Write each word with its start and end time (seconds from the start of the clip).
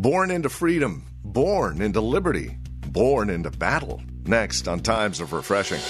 Born 0.00 0.30
into 0.30 0.48
freedom, 0.48 1.06
born 1.24 1.82
into 1.82 2.00
liberty, 2.00 2.56
born 2.86 3.28
into 3.30 3.50
battle. 3.50 4.00
Next 4.22 4.68
on 4.68 4.78
Times 4.78 5.18
of 5.18 5.32
Refreshing. 5.32 5.80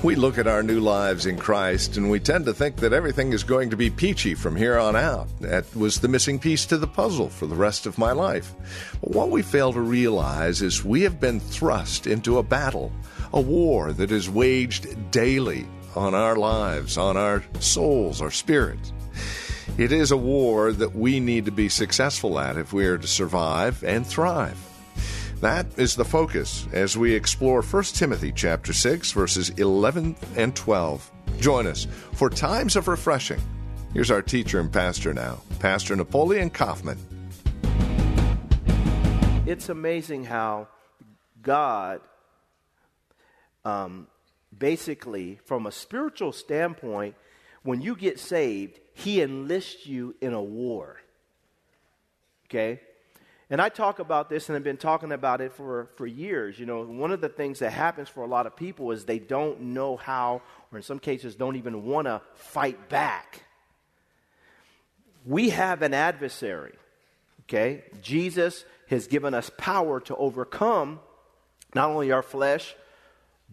We 0.00 0.14
look 0.14 0.38
at 0.38 0.46
our 0.46 0.62
new 0.62 0.78
lives 0.78 1.26
in 1.26 1.36
Christ 1.36 1.96
and 1.96 2.08
we 2.08 2.20
tend 2.20 2.46
to 2.46 2.54
think 2.54 2.76
that 2.76 2.92
everything 2.92 3.32
is 3.32 3.42
going 3.42 3.70
to 3.70 3.76
be 3.76 3.90
peachy 3.90 4.34
from 4.34 4.54
here 4.54 4.78
on 4.78 4.94
out. 4.94 5.26
That 5.40 5.74
was 5.74 5.98
the 5.98 6.06
missing 6.06 6.38
piece 6.38 6.66
to 6.66 6.78
the 6.78 6.86
puzzle 6.86 7.28
for 7.28 7.46
the 7.46 7.56
rest 7.56 7.84
of 7.84 7.98
my 7.98 8.12
life. 8.12 8.54
But 9.00 9.10
what 9.10 9.30
we 9.30 9.42
fail 9.42 9.72
to 9.72 9.80
realize 9.80 10.62
is 10.62 10.84
we 10.84 11.02
have 11.02 11.18
been 11.18 11.40
thrust 11.40 12.06
into 12.06 12.38
a 12.38 12.44
battle, 12.44 12.92
a 13.32 13.40
war 13.40 13.92
that 13.92 14.12
is 14.12 14.30
waged 14.30 15.10
daily 15.10 15.66
on 15.96 16.14
our 16.14 16.36
lives, 16.36 16.96
on 16.96 17.16
our 17.16 17.42
souls, 17.58 18.22
our 18.22 18.30
spirits. 18.30 18.92
It 19.78 19.90
is 19.90 20.12
a 20.12 20.16
war 20.16 20.70
that 20.72 20.94
we 20.94 21.18
need 21.18 21.44
to 21.46 21.52
be 21.52 21.68
successful 21.68 22.38
at 22.38 22.56
if 22.56 22.72
we 22.72 22.86
are 22.86 22.98
to 22.98 23.06
survive 23.08 23.82
and 23.82 24.06
thrive. 24.06 24.67
That 25.40 25.66
is 25.78 25.94
the 25.94 26.04
focus 26.04 26.66
as 26.72 26.98
we 26.98 27.14
explore 27.14 27.62
1 27.62 27.82
Timothy 27.84 28.32
chapter 28.32 28.72
6 28.72 29.12
verses 29.12 29.50
11 29.50 30.16
and 30.36 30.56
12. 30.56 31.12
Join 31.38 31.68
us 31.68 31.86
for 32.14 32.28
times 32.28 32.74
of 32.74 32.88
refreshing. 32.88 33.40
Here's 33.92 34.10
our 34.10 34.20
teacher 34.20 34.58
and 34.58 34.72
pastor 34.72 35.14
now, 35.14 35.40
Pastor 35.60 35.94
Napoleon 35.94 36.50
Kaufman. 36.50 36.98
It's 39.46 39.68
amazing 39.68 40.24
how 40.24 40.66
God 41.40 42.00
um, 43.64 44.08
basically 44.56 45.38
from 45.44 45.66
a 45.66 45.72
spiritual 45.72 46.32
standpoint 46.32 47.14
when 47.62 47.80
you 47.80 47.94
get 47.94 48.18
saved, 48.18 48.80
he 48.94 49.22
enlists 49.22 49.86
you 49.86 50.16
in 50.20 50.32
a 50.32 50.42
war. 50.42 50.96
Okay? 52.46 52.80
And 53.50 53.62
I 53.62 53.70
talk 53.70 53.98
about 53.98 54.28
this 54.28 54.48
and 54.48 54.56
I've 54.56 54.64
been 54.64 54.76
talking 54.76 55.10
about 55.10 55.40
it 55.40 55.52
for, 55.54 55.88
for 55.96 56.06
years. 56.06 56.58
You 56.58 56.66
know, 56.66 56.84
one 56.84 57.12
of 57.12 57.20
the 57.20 57.30
things 57.30 57.60
that 57.60 57.70
happens 57.70 58.08
for 58.08 58.22
a 58.22 58.26
lot 58.26 58.46
of 58.46 58.56
people 58.56 58.90
is 58.90 59.04
they 59.04 59.18
don't 59.18 59.60
know 59.60 59.96
how, 59.96 60.42
or 60.70 60.78
in 60.78 60.82
some 60.82 60.98
cases, 60.98 61.34
don't 61.34 61.56
even 61.56 61.84
want 61.84 62.06
to 62.06 62.20
fight 62.34 62.88
back. 62.88 63.44
We 65.24 65.50
have 65.50 65.82
an 65.82 65.94
adversary, 65.94 66.74
okay? 67.44 67.84
Jesus 68.02 68.64
has 68.88 69.06
given 69.06 69.32
us 69.32 69.50
power 69.56 70.00
to 70.00 70.16
overcome 70.16 71.00
not 71.74 71.90
only 71.90 72.12
our 72.12 72.22
flesh, 72.22 72.74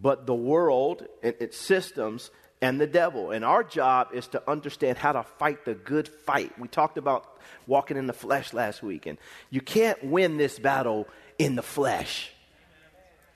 but 0.02 0.26
the 0.26 0.36
world 0.36 1.06
and 1.24 1.36
its 1.40 1.58
systems 1.58 2.32
and 2.66 2.82
the 2.82 2.88
devil. 2.88 3.30
And 3.30 3.46
our 3.46 3.64
job 3.64 4.10
is 4.12 4.28
to 4.30 4.42
understand 4.50 4.98
how 4.98 5.12
to 5.12 5.22
fight 5.22 5.66
the 5.66 5.76
good 5.76 6.08
fight. 6.08 6.58
We 6.58 6.68
talked 6.68 6.98
about 6.98 7.38
walking 7.68 7.96
in 7.96 8.08
the 8.08 8.14
flesh 8.14 8.54
last 8.54 8.82
week, 8.82 9.06
and 9.06 9.20
you 9.52 9.62
can't 9.62 10.04
win 10.04 10.38
this 10.38 10.58
battle 10.58 11.08
in 11.38 11.56
the 11.56 11.62
flesh. 11.62 12.32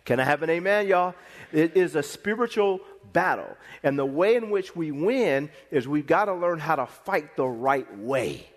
Can 0.03 0.19
I 0.19 0.23
have 0.23 0.41
an 0.41 0.49
amen, 0.49 0.87
y'all? 0.87 1.13
It 1.51 1.77
is 1.77 1.95
a 1.95 2.01
spiritual 2.01 2.79
battle. 3.13 3.55
And 3.83 3.99
the 3.99 4.05
way 4.05 4.35
in 4.35 4.49
which 4.49 4.75
we 4.75 4.89
win 4.89 5.51
is 5.69 5.87
we've 5.87 6.07
got 6.07 6.25
to 6.25 6.33
learn 6.33 6.57
how 6.57 6.77
to 6.77 6.87
fight 6.87 7.35
the 7.37 7.45
right 7.45 7.99
way. 7.99 8.49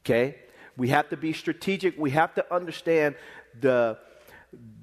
Okay? 0.00 0.36
We 0.78 0.88
have 0.88 1.10
to 1.10 1.18
be 1.18 1.34
strategic. 1.34 1.98
We 1.98 2.12
have 2.12 2.34
to 2.36 2.54
understand 2.54 3.16
the, 3.60 3.98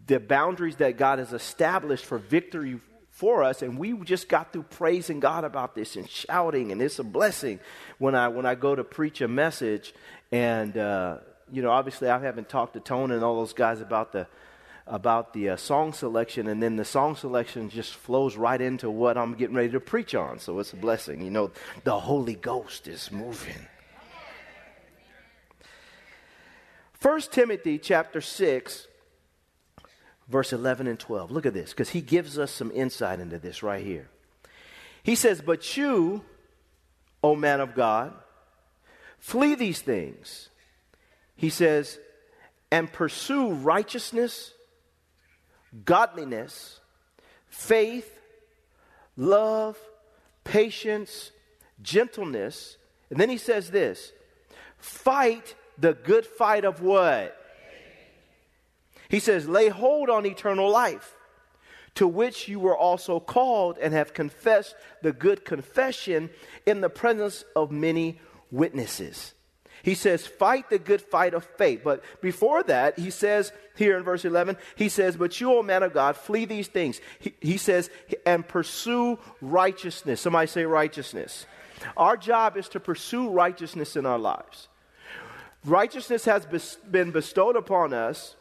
the 0.06 0.20
boundaries 0.20 0.76
that 0.76 0.98
God 0.98 1.18
has 1.18 1.34
established 1.34 2.06
for 2.06 2.20
victory 2.20 2.80
for 3.16 3.44
us 3.44 3.62
and 3.62 3.80
we 3.80 3.98
just 4.04 4.28
got 4.28 4.52
through 4.52 4.64
praising 4.64 5.22
god 5.22 5.46
about 5.46 5.74
this 5.74 5.96
and 5.96 6.10
shouting 6.10 6.74
and 6.74 6.82
it's 6.82 7.00
a 7.00 7.04
blessing 7.04 7.62
when 7.98 8.14
i 8.14 8.28
when 8.28 8.46
i 8.46 8.54
go 8.56 8.76
to 8.76 8.84
preach 8.84 9.22
a 9.22 9.28
message. 9.28 9.94
And 10.34 10.78
uh, 10.78 11.20
you 11.50 11.62
know 11.62 11.72
obviously 11.72 12.10
i 12.10 12.20
haven't 12.20 12.50
talked 12.50 12.74
to 12.74 12.82
tone 12.82 13.12
and 13.12 13.24
all 13.24 13.38
those 13.38 13.54
guys 13.54 13.80
about 13.80 14.12
the 14.12 14.28
about 14.86 15.34
the 15.34 15.52
uh, 15.52 15.56
song 15.56 15.94
selection 15.94 16.48
and 16.48 16.62
then 16.62 16.76
the 16.76 16.84
song 16.84 17.16
selection 17.16 17.70
just 17.70 17.94
flows 17.94 18.36
right 18.36 18.60
into 18.60 18.90
what 18.90 19.18
i'm 19.18 19.34
getting 19.36 19.56
ready 19.56 19.70
to 19.70 19.80
preach 19.80 20.14
on. 20.14 20.38
So 20.38 20.60
it's 20.60 20.74
a 20.74 20.76
blessing. 20.76 21.22
You 21.22 21.32
know 21.32 21.52
the 21.86 21.98
holy 21.98 22.36
ghost 22.36 22.86
is 22.86 23.10
moving. 23.14 23.66
First 26.92 27.32
timothy 27.32 27.80
chapter 27.80 28.20
6 28.20 28.88
verse 30.28 30.54
11 30.54 30.88
and 30.88 31.00
12. 31.00 31.32
Look 31.32 31.46
at 31.46 31.54
this, 31.54 31.72
because 31.72 31.90
he 31.90 32.02
gives 32.02 32.38
us 32.38 32.52
some 32.52 32.72
insight 32.72 33.20
into 33.20 33.38
this 33.38 33.64
right 33.64 33.84
here. 33.84 34.08
He 35.04 35.16
says, 35.16 35.42
But 35.42 35.78
you, 35.78 36.24
O 37.24 37.36
man 37.36 37.62
of 37.62 37.76
God, 37.76 38.14
flee 39.20 39.56
these 39.56 39.82
things. 39.82 40.50
He 41.36 41.50
says, 41.50 42.00
and 42.72 42.92
pursue 42.92 43.52
righteousness, 43.52 44.54
godliness, 45.84 46.80
faith, 47.48 48.20
love, 49.16 49.78
patience, 50.44 51.32
gentleness. 51.82 52.78
And 53.10 53.20
then 53.20 53.30
he 53.30 53.38
says 53.38 53.72
this 53.72 54.12
fight 54.78 55.56
the 55.78 55.94
good 55.94 56.26
fight 56.26 56.66
of 56.66 56.82
what? 56.82 57.38
He 59.10 59.20
says, 59.20 59.48
Lay 59.48 59.70
hold 59.70 60.10
on 60.10 60.26
eternal 60.26 60.70
life, 60.70 61.16
to 61.96 62.08
which 62.08 62.48
you 62.48 62.60
were 62.60 62.78
also 62.78 63.20
called 63.20 63.78
and 63.78 63.94
have 63.94 64.14
confessed 64.14 64.76
the 65.02 65.14
good 65.14 65.46
confession 65.46 66.30
in 66.66 66.82
the 66.82 66.90
presence 66.90 67.46
of 67.56 67.72
many 67.72 68.20
witnesses. 68.52 69.34
He 69.84 69.94
says, 69.94 70.26
Fight 70.26 70.70
the 70.72 70.80
good 70.80 71.02
fight 71.02 71.36
of 71.36 71.44
faith. 71.44 71.82
But 71.84 72.04
before 72.20 72.64
that, 72.64 72.98
he 72.98 73.12
says 73.12 73.52
here 73.76 73.98
in 73.98 74.04
verse 74.04 74.26
11, 74.26 74.58
he 74.76 74.90
says, 74.90 75.16
But 75.16 75.40
you, 75.40 75.54
O 75.54 75.62
man 75.62 75.84
of 75.84 75.94
God, 75.94 76.16
flee 76.18 76.46
these 76.46 76.68
things. 76.68 77.00
He, 77.20 77.36
he 77.40 77.58
says, 77.58 77.92
And 78.26 78.48
pursue 78.48 79.20
righteousness. 79.42 80.22
Somebody 80.22 80.48
say 80.48 80.66
righteousness. 80.66 81.46
Our 81.96 82.18
job 82.18 82.58
is 82.58 82.68
to 82.70 82.80
pursue 82.80 83.30
righteousness 83.30 83.96
in 83.96 84.08
our 84.08 84.18
lives. 84.18 84.70
Righteousness 85.64 86.26
has 86.26 86.46
been 86.90 87.12
bestowed 87.12 87.56
upon 87.56 87.94
us 87.94 88.36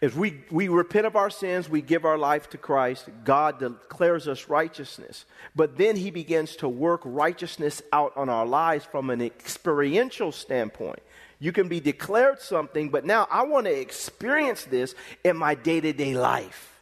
if 0.00 0.16
we, 0.16 0.42
we 0.50 0.68
repent 0.68 1.06
of 1.06 1.16
our 1.16 1.30
sins, 1.30 1.68
we 1.68 1.82
give 1.82 2.04
our 2.04 2.18
life 2.18 2.50
to 2.50 2.58
Christ, 2.58 3.08
God 3.24 3.58
declares 3.58 4.28
us 4.28 4.48
righteousness. 4.48 5.24
But 5.54 5.76
then 5.76 5.96
He 5.96 6.10
begins 6.10 6.56
to 6.56 6.68
work 6.68 7.02
righteousness 7.04 7.82
out 7.92 8.16
on 8.16 8.28
our 8.28 8.46
lives 8.46 8.84
from 8.84 9.10
an 9.10 9.20
experiential 9.20 10.32
standpoint. 10.32 11.00
You 11.38 11.52
can 11.52 11.68
be 11.68 11.80
declared 11.80 12.40
something, 12.40 12.90
but 12.90 13.04
now 13.04 13.26
I 13.30 13.44
want 13.44 13.66
to 13.66 13.72
experience 13.72 14.64
this 14.64 14.94
in 15.24 15.36
my 15.36 15.54
day 15.54 15.80
to 15.80 15.92
day 15.92 16.14
life. 16.14 16.79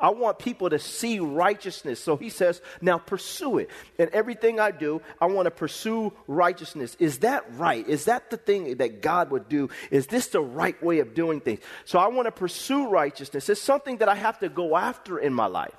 I 0.00 0.10
want 0.10 0.38
people 0.38 0.70
to 0.70 0.78
see 0.78 1.20
righteousness. 1.20 2.02
So 2.02 2.16
he 2.16 2.30
says, 2.30 2.62
now 2.80 2.98
pursue 2.98 3.58
it. 3.58 3.70
And 3.98 4.10
everything 4.10 4.58
I 4.58 4.70
do, 4.70 5.02
I 5.20 5.26
want 5.26 5.46
to 5.46 5.50
pursue 5.50 6.12
righteousness. 6.26 6.96
Is 6.98 7.18
that 7.18 7.44
right? 7.56 7.86
Is 7.86 8.06
that 8.06 8.30
the 8.30 8.36
thing 8.36 8.78
that 8.78 9.02
God 9.02 9.30
would 9.30 9.48
do? 9.48 9.68
Is 9.90 10.06
this 10.06 10.28
the 10.28 10.40
right 10.40 10.80
way 10.82 11.00
of 11.00 11.14
doing 11.14 11.40
things? 11.40 11.60
So 11.84 11.98
I 11.98 12.08
want 12.08 12.26
to 12.26 12.32
pursue 12.32 12.88
righteousness. 12.88 13.48
It's 13.48 13.60
something 13.60 13.98
that 13.98 14.08
I 14.08 14.14
have 14.14 14.38
to 14.40 14.48
go 14.48 14.76
after 14.76 15.18
in 15.18 15.34
my 15.34 15.46
life. 15.46 15.76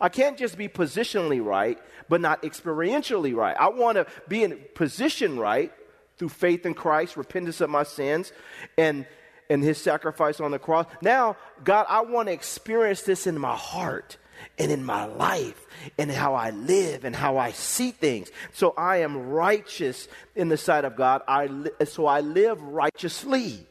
I 0.00 0.08
can't 0.08 0.36
just 0.36 0.58
be 0.58 0.68
positionally 0.68 1.44
right, 1.44 1.78
but 2.08 2.20
not 2.20 2.42
experientially 2.42 3.34
right. 3.34 3.56
I 3.58 3.68
want 3.68 3.96
to 3.96 4.06
be 4.26 4.42
in 4.42 4.58
position 4.74 5.38
right 5.38 5.72
through 6.16 6.30
faith 6.30 6.64
in 6.66 6.74
Christ, 6.74 7.16
repentance 7.16 7.60
of 7.60 7.70
my 7.70 7.82
sins, 7.82 8.32
and 8.78 9.06
and 9.50 9.62
his 9.62 9.78
sacrifice 9.78 10.40
on 10.40 10.50
the 10.50 10.58
cross. 10.58 10.86
Now, 11.02 11.36
God, 11.62 11.86
I 11.88 12.02
want 12.02 12.28
to 12.28 12.32
experience 12.32 13.02
this 13.02 13.26
in 13.26 13.38
my 13.38 13.56
heart. 13.56 14.16
and 14.58 14.70
in 14.70 14.84
my 14.84 15.04
life 15.04 15.66
and 15.96 16.10
how 16.10 16.34
I 16.34 16.50
live 16.50 17.04
and 17.04 17.16
how 17.16 17.38
I 17.38 17.52
see 17.52 17.92
things. 17.92 18.30
So 18.52 18.74
I 18.76 18.98
am 18.98 19.30
righteous 19.30 20.08
in 20.34 20.48
the 20.48 20.56
sight 20.56 20.84
of 20.84 20.96
God. 20.96 21.22
I 21.26 21.46
li- 21.46 21.70
so 21.84 22.06
I 22.06 22.20
live 22.20 22.60
righteously. 22.62 23.66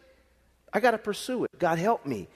I 0.74 0.80
got 0.80 0.92
to 0.92 0.98
pursue 0.98 1.44
it. 1.44 1.60
God 1.60 1.80
help 1.80 2.06
me 2.06 2.28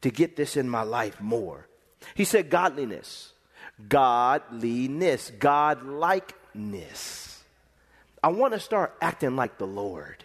to 0.00 0.10
get 0.10 0.36
this 0.36 0.56
in 0.56 0.68
my 0.68 0.82
life 0.82 1.20
more. 1.20 1.68
He 2.14 2.24
said 2.24 2.50
godliness, 2.50 3.32
godliness, 3.88 5.30
godlikeness. 5.38 7.38
I 8.22 8.28
want 8.28 8.54
to 8.54 8.60
start 8.60 8.96
acting 9.00 9.36
like 9.36 9.58
the 9.58 9.66
Lord. 9.66 10.24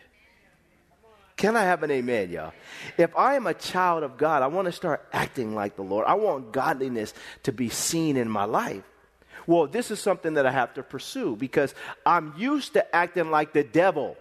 Can 1.38 1.56
I 1.56 1.64
have 1.64 1.84
an 1.84 1.92
amen, 1.92 2.32
y'all? 2.32 2.52
If 2.98 3.16
I 3.16 3.36
am 3.36 3.46
a 3.46 3.54
child 3.54 4.02
of 4.02 4.18
God, 4.18 4.42
I 4.42 4.48
want 4.48 4.66
to 4.66 4.72
start 4.72 5.08
acting 5.14 5.54
like 5.54 5.76
the 5.76 5.84
Lord. 5.84 6.08
I 6.08 6.16
want 6.16 6.52
godliness 6.52 7.14
to 7.44 7.52
be 7.52 7.70
seen 7.70 8.18
in 8.18 8.28
my 8.28 8.46
life. 8.46 8.84
Well, 9.46 9.68
this 9.68 9.92
is 9.92 10.00
something 10.00 10.34
that 10.34 10.48
I 10.48 10.52
have 10.52 10.74
to 10.74 10.84
pursue 10.84 11.36
because 11.36 11.76
I'm 12.06 12.34
used 12.38 12.74
to 12.74 12.96
acting 12.96 13.30
like 13.30 13.54
the 13.54 13.64
devil. 13.64 14.18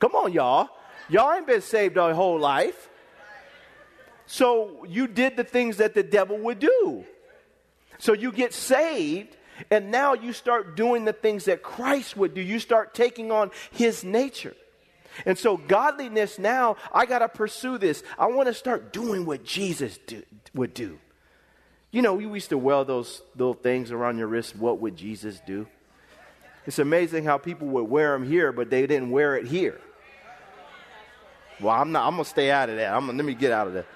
Come 0.00 0.16
on, 0.16 0.32
y'all. 0.32 0.68
Y'all 1.08 1.32
ain't 1.32 1.46
been 1.46 1.62
saved 1.62 1.96
our 1.96 2.12
whole 2.12 2.38
life. 2.38 2.88
So 4.26 4.84
you 4.86 5.06
did 5.06 5.36
the 5.36 5.44
things 5.44 5.76
that 5.76 5.94
the 5.94 6.02
devil 6.02 6.36
would 6.38 6.58
do. 6.58 7.04
So 7.98 8.12
you 8.12 8.32
get 8.32 8.52
saved, 8.52 9.36
and 9.70 9.90
now 9.92 10.14
you 10.14 10.32
start 10.32 10.76
doing 10.76 11.04
the 11.04 11.12
things 11.12 11.46
that 11.46 11.62
Christ 11.62 12.16
would 12.16 12.34
do. 12.34 12.40
You 12.40 12.58
start 12.58 12.94
taking 12.94 13.30
on 13.30 13.52
his 13.70 14.02
nature. 14.02 14.54
And 15.26 15.38
so, 15.38 15.56
godliness 15.56 16.38
now, 16.38 16.76
I 16.92 17.06
got 17.06 17.20
to 17.20 17.28
pursue 17.28 17.78
this. 17.78 18.02
I 18.18 18.26
want 18.26 18.48
to 18.48 18.54
start 18.54 18.92
doing 18.92 19.26
what 19.26 19.44
Jesus 19.44 19.98
do, 20.06 20.22
would 20.54 20.74
do. 20.74 20.98
You 21.90 22.02
know, 22.02 22.14
we 22.14 22.26
used 22.26 22.50
to 22.50 22.58
wear 22.58 22.84
those 22.84 23.22
little 23.36 23.54
things 23.54 23.90
around 23.90 24.18
your 24.18 24.26
wrist. 24.26 24.56
What 24.56 24.80
would 24.80 24.96
Jesus 24.96 25.40
do? 25.46 25.66
It's 26.66 26.78
amazing 26.78 27.24
how 27.24 27.38
people 27.38 27.66
would 27.68 27.88
wear 27.88 28.12
them 28.12 28.28
here, 28.28 28.52
but 28.52 28.68
they 28.68 28.86
didn't 28.86 29.10
wear 29.10 29.36
it 29.36 29.46
here. 29.46 29.80
Well, 31.60 31.74
I'm 31.74 31.92
not. 31.92 32.06
I'm 32.06 32.12
gonna 32.12 32.24
stay 32.24 32.50
out 32.50 32.68
of 32.68 32.76
that. 32.76 32.92
I'm 32.92 33.06
gonna, 33.06 33.16
let 33.16 33.24
me 33.24 33.34
get 33.34 33.52
out 33.52 33.66
of 33.66 33.72
that. 33.72 33.86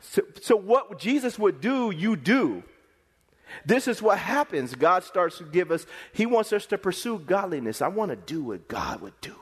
So, 0.00 0.22
so 0.40 0.56
what 0.56 0.98
Jesus 0.98 1.38
would 1.38 1.60
do, 1.60 1.90
you 1.90 2.16
do. 2.16 2.62
This 3.64 3.88
is 3.88 4.02
what 4.02 4.18
happens. 4.18 4.74
God 4.74 5.04
starts 5.04 5.38
to 5.38 5.44
give 5.44 5.70
us. 5.70 5.86
He 6.12 6.26
wants 6.26 6.52
us 6.52 6.66
to 6.66 6.78
pursue 6.78 7.18
godliness. 7.18 7.82
I 7.82 7.88
want 7.88 8.10
to 8.10 8.16
do 8.16 8.42
what 8.42 8.68
God 8.68 9.00
would 9.00 9.20
do. 9.20 9.34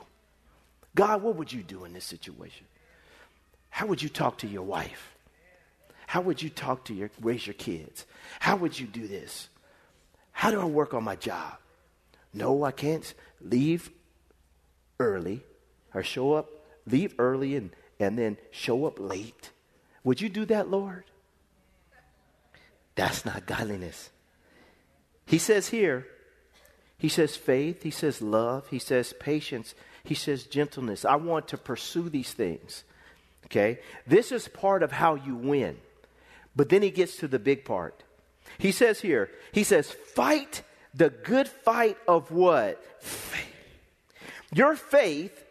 God, 0.97 1.21
what 1.21 1.35
would 1.35 1.53
you 1.53 1.61
do 1.61 1.85
in 1.85 1.93
this 1.93 2.05
situation? 2.05 2.65
How 3.69 3.85
would 3.85 4.01
you 4.01 4.09
talk 4.09 4.39
to 4.39 4.47
your 4.47 4.63
wife? 4.63 5.15
How 6.07 6.21
would 6.21 6.41
you 6.41 6.49
talk 6.49 6.85
to 6.85 6.93
your 6.95 7.11
raise 7.21 7.45
your 7.45 7.53
kids? 7.53 8.07
How 8.39 8.55
would 8.55 8.79
you 8.79 8.87
do 8.87 9.07
this? 9.07 9.47
How 10.31 10.49
do 10.49 10.59
I 10.59 10.65
work 10.65 10.95
on 10.95 11.03
my 11.03 11.15
job? 11.15 11.53
No, 12.33 12.63
I 12.63 12.71
can't 12.71 13.13
leave 13.39 13.91
early 14.99 15.43
or 15.93 16.01
show 16.01 16.33
up, 16.33 16.49
leave 16.87 17.13
early 17.19 17.55
and, 17.55 17.69
and 17.99 18.17
then 18.17 18.37
show 18.49 18.85
up 18.85 18.99
late. 18.99 19.51
Would 20.03 20.19
you 20.19 20.29
do 20.29 20.45
that, 20.45 20.67
Lord? 20.71 21.03
That's 22.95 23.23
not 23.23 23.45
godliness. 23.45 24.09
He 25.27 25.37
says 25.37 25.67
here, 25.67 26.07
he 26.97 27.07
says 27.07 27.35
faith, 27.35 27.83
he 27.83 27.91
says 27.91 28.19
love, 28.19 28.69
he 28.69 28.79
says 28.79 29.13
patience, 29.19 29.75
he 30.07 30.15
says 30.15 30.45
gentleness. 30.45 31.03
I 31.03 31.17
want 31.17 31.49
to 31.49 31.57
pursue 31.57 32.07
these 32.07 32.31
things. 32.31 32.83
Okay? 33.45 33.79
This 34.05 34.31
is 34.31 34.47
part 34.47 34.83
of 34.83 34.91
how 34.91 35.15
you 35.15 35.35
win. 35.35 35.77
But 36.55 36.69
then 36.69 36.81
he 36.81 36.91
gets 36.91 37.17
to 37.17 37.27
the 37.27 37.39
big 37.39 37.65
part. 37.65 38.03
He 38.57 38.71
says 38.71 39.01
here, 39.01 39.29
he 39.51 39.63
says, 39.63 39.91
fight 39.91 40.63
the 40.93 41.09
good 41.09 41.47
fight 41.47 41.97
of 42.07 42.31
what? 42.31 42.81
Your 44.53 44.75
faith, 44.75 45.43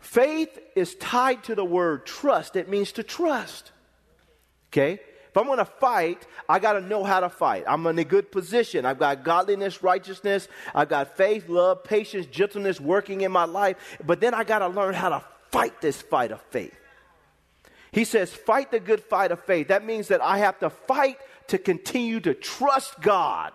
faith 0.00 0.58
is 0.74 0.96
tied 0.96 1.44
to 1.44 1.54
the 1.54 1.64
word 1.64 2.04
trust. 2.04 2.56
It 2.56 2.68
means 2.68 2.92
to 2.92 3.04
trust. 3.04 3.70
Okay? 4.70 4.98
If 5.34 5.38
I'm 5.38 5.46
going 5.46 5.58
to 5.58 5.64
fight, 5.64 6.28
I 6.48 6.60
got 6.60 6.74
to 6.74 6.80
know 6.80 7.02
how 7.02 7.18
to 7.18 7.28
fight. 7.28 7.64
I'm 7.66 7.84
in 7.88 7.98
a 7.98 8.04
good 8.04 8.30
position. 8.30 8.86
I've 8.86 9.00
got 9.00 9.24
godliness, 9.24 9.82
righteousness. 9.82 10.46
I've 10.72 10.88
got 10.88 11.16
faith, 11.16 11.48
love, 11.48 11.82
patience, 11.82 12.26
gentleness 12.26 12.80
working 12.80 13.22
in 13.22 13.32
my 13.32 13.44
life. 13.44 13.98
But 14.06 14.20
then 14.20 14.32
I 14.32 14.44
got 14.44 14.60
to 14.60 14.68
learn 14.68 14.94
how 14.94 15.08
to 15.08 15.24
fight 15.50 15.80
this 15.80 16.00
fight 16.00 16.30
of 16.30 16.40
faith. 16.50 16.78
He 17.90 18.04
says, 18.04 18.32
fight 18.32 18.70
the 18.70 18.78
good 18.78 19.00
fight 19.00 19.32
of 19.32 19.42
faith. 19.42 19.66
That 19.66 19.84
means 19.84 20.06
that 20.06 20.22
I 20.22 20.38
have 20.38 20.60
to 20.60 20.70
fight 20.70 21.18
to 21.48 21.58
continue 21.58 22.20
to 22.20 22.32
trust 22.32 23.00
God 23.00 23.54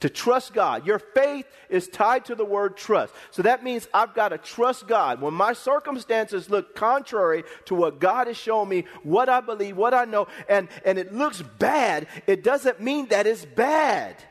to 0.00 0.08
trust 0.10 0.52
God. 0.52 0.86
Your 0.86 0.98
faith 0.98 1.46
is 1.70 1.88
tied 1.88 2.26
to 2.26 2.34
the 2.34 2.44
word 2.44 2.76
trust. 2.76 3.14
So 3.30 3.42
that 3.42 3.64
means 3.64 3.88
I've 3.94 4.14
got 4.14 4.28
to 4.28 4.38
trust 4.38 4.86
God. 4.86 5.22
When 5.22 5.32
my 5.32 5.54
circumstances 5.54 6.50
look 6.50 6.74
contrary 6.74 7.44
to 7.66 7.74
what 7.74 7.98
God 7.98 8.26
has 8.26 8.36
shown 8.36 8.68
me, 8.68 8.84
what 9.02 9.28
I 9.28 9.40
believe, 9.40 9.76
what 9.76 9.94
I 9.94 10.04
know, 10.04 10.26
and, 10.48 10.68
and 10.84 10.98
it 10.98 11.14
looks 11.14 11.42
bad, 11.58 12.08
it 12.26 12.44
doesn't 12.44 12.80
mean 12.80 13.08
that 13.08 13.26
it's 13.26 13.44
bad. 13.44 14.22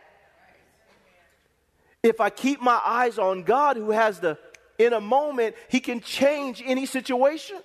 If 2.03 2.21
I 2.21 2.29
keep 2.29 2.61
my 2.61 2.79
eyes 2.85 3.17
on 3.17 3.41
God, 3.41 3.77
who 3.77 3.89
has 3.89 4.19
the, 4.19 4.37
in 4.77 4.93
a 4.93 5.01
moment, 5.01 5.55
He 5.69 5.79
can 5.79 5.99
change 5.99 6.61
any 6.63 6.85
situation. 6.85 7.57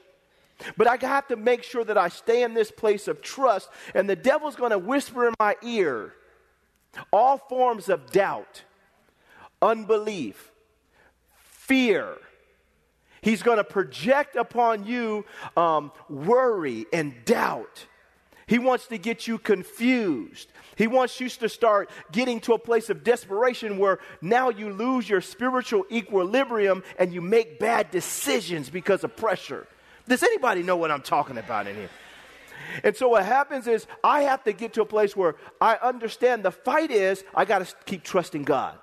But 0.79 0.87
I 0.87 0.97
have 1.07 1.29
to 1.29 1.37
make 1.37 1.63
sure 1.63 1.85
that 1.85 1.99
I 1.99 2.09
stay 2.09 2.43
in 2.43 2.55
this 2.55 2.71
place 2.71 3.09
of 3.09 3.21
trust, 3.21 3.69
and 3.95 4.09
the 4.09 4.17
devil's 4.17 4.57
going 4.57 4.71
to 4.71 4.79
whisper 4.79 5.29
in 5.29 5.35
my 5.39 5.57
ear 5.63 6.15
all 7.13 7.39
forms 7.39 7.89
of 7.89 8.11
doubt, 8.11 8.63
unbelief, 9.63 10.51
fear. 11.35 12.17
He's 13.23 13.43
going 13.43 13.59
to 13.59 13.65
project 13.65 14.37
upon 14.37 14.87
you 14.87 15.25
um, 15.57 15.93
worry 16.09 16.87
and 16.93 17.15
doubt. 17.25 17.87
He 18.47 18.59
wants 18.59 18.89
to 18.89 18.99
get 18.99 19.29
you 19.29 19.39
confused. 19.39 20.51
He 20.75 20.89
wants 20.89 21.21
you 21.21 21.29
to 21.29 21.49
start 21.49 21.89
getting 22.11 22.41
to 22.41 22.55
a 22.55 22.59
place 22.59 22.91
of 22.91 23.05
desperation 23.05 23.79
where 23.79 24.01
now 24.21 24.49
you 24.49 24.73
lose 24.73 25.09
your 25.09 25.21
spiritual 25.21 25.85
equilibrium 25.93 26.83
and 26.99 27.13
you 27.15 27.21
make 27.21 27.61
bad 27.61 27.93
decisions 27.93 28.69
because 28.69 29.05
of 29.05 29.15
pressure. 29.15 29.69
Does 30.09 30.25
anybody 30.25 30.65
know 30.65 30.77
what 30.77 30.91
I'm 30.91 31.03
talking 31.03 31.39
about 31.39 31.69
in 31.69 31.77
here? 31.77 31.91
And 32.85 32.97
so 32.97 33.09
what 33.09 33.25
happens 33.25 33.67
is 33.67 33.87
I 34.05 34.23
have 34.23 34.45
to 34.45 34.53
get 34.53 34.75
to 34.75 34.83
a 34.83 34.87
place 34.87 35.17
where 35.17 35.37
I 35.61 35.77
understand 35.77 36.45
the 36.45 36.51
fight 36.51 36.91
is 36.91 37.25
I 37.35 37.45
got 37.45 37.65
to 37.67 37.75
keep 37.85 38.03
trusting 38.03 38.45
God. 38.45 38.79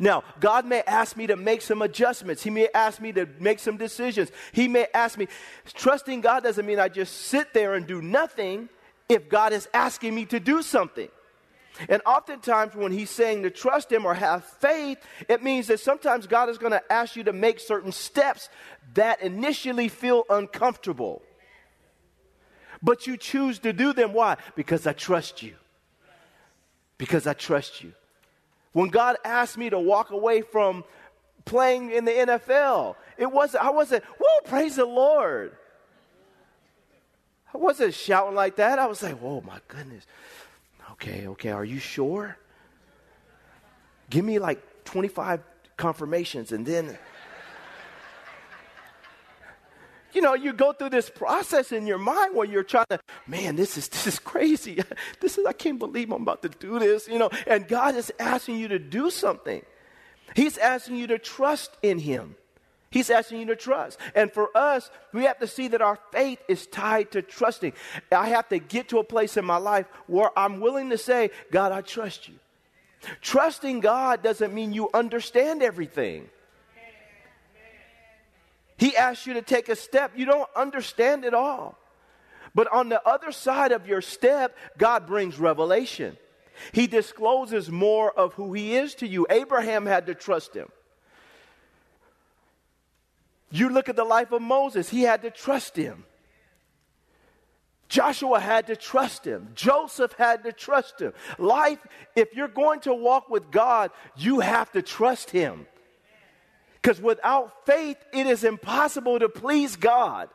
Now, 0.00 0.24
God 0.40 0.64
may 0.64 0.82
ask 0.86 1.16
me 1.16 1.26
to 1.26 1.36
make 1.36 1.60
some 1.60 1.82
adjustments. 1.82 2.42
He 2.42 2.50
may 2.50 2.68
ask 2.74 3.00
me 3.00 3.12
to 3.12 3.28
make 3.38 3.58
some 3.58 3.76
decisions. 3.76 4.32
He 4.52 4.66
may 4.66 4.86
ask 4.94 5.18
me. 5.18 5.28
Trusting 5.74 6.22
God 6.22 6.42
doesn't 6.42 6.64
mean 6.64 6.78
I 6.78 6.88
just 6.88 7.14
sit 7.14 7.52
there 7.52 7.74
and 7.74 7.86
do 7.86 8.00
nothing 8.00 8.70
if 9.08 9.28
God 9.28 9.52
is 9.52 9.68
asking 9.74 10.14
me 10.14 10.24
to 10.26 10.40
do 10.40 10.62
something. 10.62 11.08
And 11.88 12.00
oftentimes, 12.06 12.74
when 12.74 12.92
He's 12.92 13.10
saying 13.10 13.42
to 13.42 13.50
trust 13.50 13.92
Him 13.92 14.06
or 14.06 14.14
have 14.14 14.44
faith, 14.44 14.98
it 15.28 15.42
means 15.42 15.66
that 15.66 15.80
sometimes 15.80 16.26
God 16.26 16.48
is 16.48 16.56
going 16.56 16.72
to 16.72 16.92
ask 16.92 17.16
you 17.16 17.24
to 17.24 17.32
make 17.32 17.60
certain 17.60 17.92
steps 17.92 18.48
that 18.94 19.20
initially 19.20 19.88
feel 19.88 20.24
uncomfortable 20.30 21.22
but 22.84 23.06
you 23.06 23.16
choose 23.16 23.58
to 23.60 23.72
do 23.72 23.94
them. 23.94 24.12
Why? 24.12 24.36
Because 24.54 24.86
I 24.86 24.92
trust 24.92 25.42
you. 25.42 25.54
Because 26.98 27.26
I 27.26 27.32
trust 27.32 27.82
you. 27.82 27.94
When 28.72 28.90
God 28.90 29.16
asked 29.24 29.56
me 29.56 29.70
to 29.70 29.78
walk 29.80 30.10
away 30.10 30.42
from 30.42 30.84
playing 31.46 31.90
in 31.90 32.04
the 32.04 32.12
NFL, 32.12 32.96
it 33.16 33.30
wasn't, 33.32 33.64
I 33.64 33.70
wasn't, 33.70 34.04
whoa, 34.04 34.40
praise 34.44 34.76
the 34.76 34.84
Lord. 34.84 35.56
I 37.54 37.58
wasn't 37.58 37.94
shouting 37.94 38.34
like 38.34 38.56
that. 38.56 38.78
I 38.78 38.86
was 38.86 39.02
like, 39.02 39.14
whoa, 39.14 39.40
my 39.40 39.60
goodness. 39.68 40.04
Okay, 40.92 41.26
okay, 41.28 41.50
are 41.50 41.64
you 41.64 41.78
sure? 41.78 42.36
Give 44.10 44.24
me 44.24 44.38
like 44.38 44.84
25 44.84 45.40
confirmations 45.76 46.52
and 46.52 46.66
then 46.66 46.98
you 50.14 50.20
know, 50.20 50.34
you 50.34 50.52
go 50.52 50.72
through 50.72 50.90
this 50.90 51.10
process 51.10 51.72
in 51.72 51.86
your 51.86 51.98
mind 51.98 52.34
where 52.34 52.46
you're 52.46 52.62
trying 52.62 52.86
to, 52.90 53.00
man, 53.26 53.56
this 53.56 53.76
is 53.76 53.88
this 53.94 54.06
is 54.06 54.18
crazy. 54.18 54.80
This 55.20 55.38
is 55.38 55.46
I 55.46 55.52
can't 55.52 55.78
believe 55.78 56.10
I'm 56.12 56.22
about 56.22 56.42
to 56.42 56.48
do 56.48 56.78
this, 56.78 57.08
you 57.08 57.18
know, 57.18 57.30
and 57.46 57.66
God 57.66 57.94
is 57.94 58.12
asking 58.18 58.58
you 58.58 58.68
to 58.68 58.78
do 58.78 59.10
something. 59.10 59.62
He's 60.34 60.58
asking 60.58 60.96
you 60.96 61.06
to 61.08 61.18
trust 61.18 61.76
in 61.82 61.98
him. 61.98 62.36
He's 62.90 63.10
asking 63.10 63.40
you 63.40 63.46
to 63.46 63.56
trust. 63.56 63.98
And 64.14 64.32
for 64.32 64.56
us, 64.56 64.90
we 65.12 65.24
have 65.24 65.38
to 65.40 65.46
see 65.46 65.68
that 65.68 65.82
our 65.82 65.98
faith 66.12 66.38
is 66.46 66.66
tied 66.66 67.10
to 67.12 67.22
trusting. 67.22 67.72
I 68.12 68.28
have 68.28 68.48
to 68.50 68.58
get 68.58 68.90
to 68.90 68.98
a 68.98 69.04
place 69.04 69.36
in 69.36 69.44
my 69.44 69.56
life 69.56 69.86
where 70.06 70.30
I'm 70.38 70.60
willing 70.60 70.90
to 70.90 70.98
say, 70.98 71.30
God, 71.50 71.72
I 71.72 71.80
trust 71.80 72.28
you. 72.28 72.34
Trusting 73.20 73.80
God 73.80 74.22
doesn't 74.22 74.54
mean 74.54 74.72
you 74.72 74.90
understand 74.94 75.62
everything. 75.62 76.28
He 78.76 78.96
asks 78.96 79.26
you 79.26 79.34
to 79.34 79.42
take 79.42 79.68
a 79.68 79.76
step. 79.76 80.12
You 80.16 80.26
don't 80.26 80.48
understand 80.56 81.24
it 81.24 81.34
all. 81.34 81.78
But 82.54 82.72
on 82.72 82.88
the 82.88 83.06
other 83.06 83.32
side 83.32 83.72
of 83.72 83.86
your 83.86 84.00
step, 84.00 84.56
God 84.78 85.06
brings 85.06 85.38
revelation. 85.38 86.16
He 86.72 86.86
discloses 86.86 87.70
more 87.70 88.12
of 88.12 88.34
who 88.34 88.52
He 88.52 88.76
is 88.76 88.94
to 88.96 89.08
you. 89.08 89.26
Abraham 89.28 89.86
had 89.86 90.06
to 90.06 90.14
trust 90.14 90.54
Him. 90.54 90.68
You 93.50 93.68
look 93.68 93.88
at 93.88 93.96
the 93.96 94.04
life 94.04 94.32
of 94.32 94.42
Moses, 94.42 94.88
he 94.88 95.02
had 95.02 95.22
to 95.22 95.30
trust 95.30 95.76
Him. 95.76 96.04
Joshua 97.88 98.40
had 98.40 98.66
to 98.66 98.76
trust 98.76 99.24
him. 99.24 99.50
Joseph 99.54 100.12
had 100.14 100.42
to 100.44 100.52
trust 100.52 101.00
him. 101.00 101.12
Life, 101.38 101.78
if 102.16 102.34
you're 102.34 102.48
going 102.48 102.80
to 102.80 102.94
walk 102.94 103.30
with 103.30 103.52
God, 103.52 103.92
you 104.16 104.40
have 104.40 104.72
to 104.72 104.82
trust 104.82 105.30
him. 105.30 105.68
Because 106.84 107.00
without 107.00 107.64
faith, 107.64 107.96
it 108.12 108.26
is 108.26 108.44
impossible 108.44 109.18
to 109.18 109.30
please 109.30 109.74
God. 109.74 110.28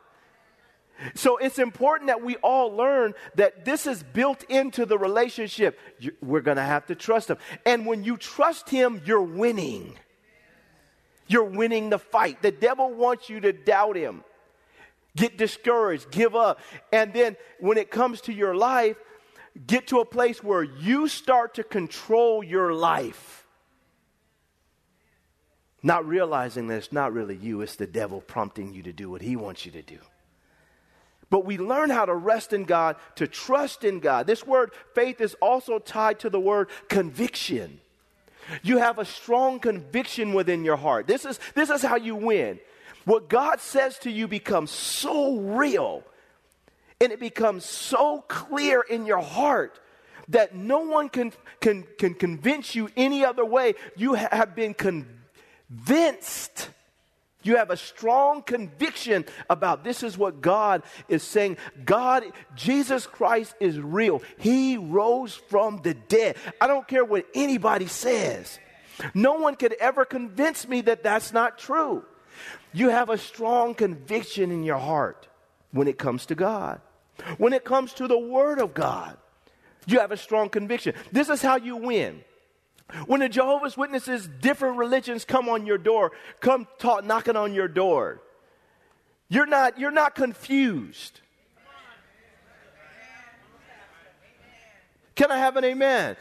So 1.14 1.36
it's 1.36 1.60
important 1.60 2.08
that 2.08 2.24
we 2.24 2.34
all 2.38 2.74
learn 2.74 3.14
that 3.36 3.64
this 3.64 3.86
is 3.86 4.02
built 4.02 4.42
into 4.48 4.84
the 4.84 4.98
relationship. 4.98 5.78
We're 6.20 6.40
going 6.40 6.56
to 6.56 6.64
have 6.64 6.86
to 6.86 6.96
trust 6.96 7.30
him. 7.30 7.38
And 7.64 7.86
when 7.86 8.02
you 8.02 8.16
trust 8.16 8.68
him, 8.68 9.00
you're 9.06 9.22
winning. 9.22 9.96
You're 11.28 11.44
winning 11.44 11.88
the 11.88 12.00
fight. 12.00 12.42
The 12.42 12.50
devil 12.50 12.92
wants 12.92 13.30
you 13.30 13.38
to 13.40 13.52
doubt 13.52 13.94
him 13.96 14.24
get 15.16 15.36
discouraged, 15.36 16.10
give 16.10 16.36
up. 16.36 16.60
And 16.92 17.12
then 17.12 17.36
when 17.58 17.78
it 17.78 17.90
comes 17.90 18.20
to 18.22 18.32
your 18.32 18.54
life, 18.54 18.96
get 19.66 19.88
to 19.88 19.98
a 19.98 20.04
place 20.04 20.42
where 20.42 20.62
you 20.62 21.08
start 21.08 21.54
to 21.54 21.64
control 21.64 22.44
your 22.44 22.72
life. 22.72 23.39
Not 25.82 26.06
realizing 26.06 26.68
that 26.68 26.76
it's 26.76 26.92
not 26.92 27.12
really 27.12 27.36
you, 27.36 27.62
it's 27.62 27.76
the 27.76 27.86
devil 27.86 28.20
prompting 28.20 28.74
you 28.74 28.82
to 28.82 28.92
do 28.92 29.10
what 29.10 29.22
he 29.22 29.36
wants 29.36 29.64
you 29.64 29.72
to 29.72 29.82
do. 29.82 29.98
But 31.30 31.44
we 31.44 31.58
learn 31.58 31.90
how 31.90 32.04
to 32.04 32.14
rest 32.14 32.52
in 32.52 32.64
God, 32.64 32.96
to 33.14 33.26
trust 33.26 33.84
in 33.84 34.00
God. 34.00 34.26
This 34.26 34.46
word 34.46 34.72
faith 34.94 35.20
is 35.20 35.34
also 35.34 35.78
tied 35.78 36.18
to 36.20 36.30
the 36.30 36.40
word 36.40 36.68
conviction. 36.88 37.80
You 38.62 38.78
have 38.78 38.98
a 38.98 39.04
strong 39.04 39.60
conviction 39.60 40.34
within 40.34 40.64
your 40.64 40.76
heart. 40.76 41.06
This 41.06 41.24
is, 41.24 41.38
this 41.54 41.70
is 41.70 41.82
how 41.82 41.96
you 41.96 42.16
win. 42.16 42.58
What 43.04 43.28
God 43.28 43.60
says 43.60 43.98
to 44.00 44.10
you 44.10 44.26
becomes 44.26 44.70
so 44.70 45.36
real 45.38 46.02
and 47.00 47.12
it 47.12 47.20
becomes 47.20 47.64
so 47.64 48.22
clear 48.28 48.82
in 48.82 49.06
your 49.06 49.22
heart 49.22 49.78
that 50.28 50.54
no 50.54 50.80
one 50.80 51.08
can, 51.08 51.32
can, 51.60 51.84
can 51.98 52.14
convince 52.14 52.74
you 52.74 52.90
any 52.96 53.24
other 53.24 53.44
way. 53.44 53.74
You 53.96 54.14
have 54.14 54.54
been 54.54 54.74
convinced. 54.74 55.19
You 57.42 57.56
have 57.56 57.70
a 57.70 57.76
strong 57.76 58.42
conviction 58.42 59.24
about 59.48 59.82
this 59.82 60.02
is 60.02 60.18
what 60.18 60.40
God 60.42 60.82
is 61.08 61.22
saying. 61.22 61.56
God, 61.84 62.24
Jesus 62.54 63.06
Christ 63.06 63.54
is 63.60 63.78
real. 63.78 64.22
He 64.38 64.76
rose 64.76 65.34
from 65.34 65.80
the 65.82 65.94
dead. 65.94 66.36
I 66.60 66.66
don't 66.66 66.86
care 66.86 67.04
what 67.04 67.26
anybody 67.34 67.86
says. 67.86 68.58
No 69.14 69.34
one 69.34 69.56
could 69.56 69.72
ever 69.74 70.04
convince 70.04 70.68
me 70.68 70.82
that 70.82 71.02
that's 71.02 71.32
not 71.32 71.58
true. 71.58 72.04
You 72.72 72.90
have 72.90 73.08
a 73.08 73.18
strong 73.18 73.74
conviction 73.74 74.50
in 74.50 74.62
your 74.62 74.78
heart 74.78 75.26
when 75.72 75.88
it 75.88 75.98
comes 75.98 76.26
to 76.26 76.34
God. 76.34 76.80
When 77.38 77.52
it 77.52 77.64
comes 77.64 77.94
to 77.94 78.06
the 78.06 78.18
Word 78.18 78.58
of 78.58 78.74
God, 78.74 79.16
you 79.86 80.00
have 80.00 80.12
a 80.12 80.16
strong 80.16 80.48
conviction. 80.50 80.94
This 81.10 81.28
is 81.28 81.42
how 81.42 81.56
you 81.56 81.76
win. 81.76 82.22
When 83.06 83.20
the 83.20 83.28
Jehovah's 83.28 83.76
Witnesses, 83.76 84.28
different 84.40 84.76
religions 84.76 85.24
come 85.24 85.48
on 85.48 85.66
your 85.66 85.78
door, 85.78 86.12
come 86.40 86.66
talk, 86.78 87.04
knocking 87.04 87.36
on 87.36 87.54
your 87.54 87.68
door, 87.68 88.20
you're 89.28 89.46
not, 89.46 89.78
you're 89.78 89.90
not 89.90 90.14
confused. 90.14 91.20
Can 95.14 95.30
I 95.30 95.38
have 95.38 95.56
an 95.56 95.64
amen? 95.64 96.16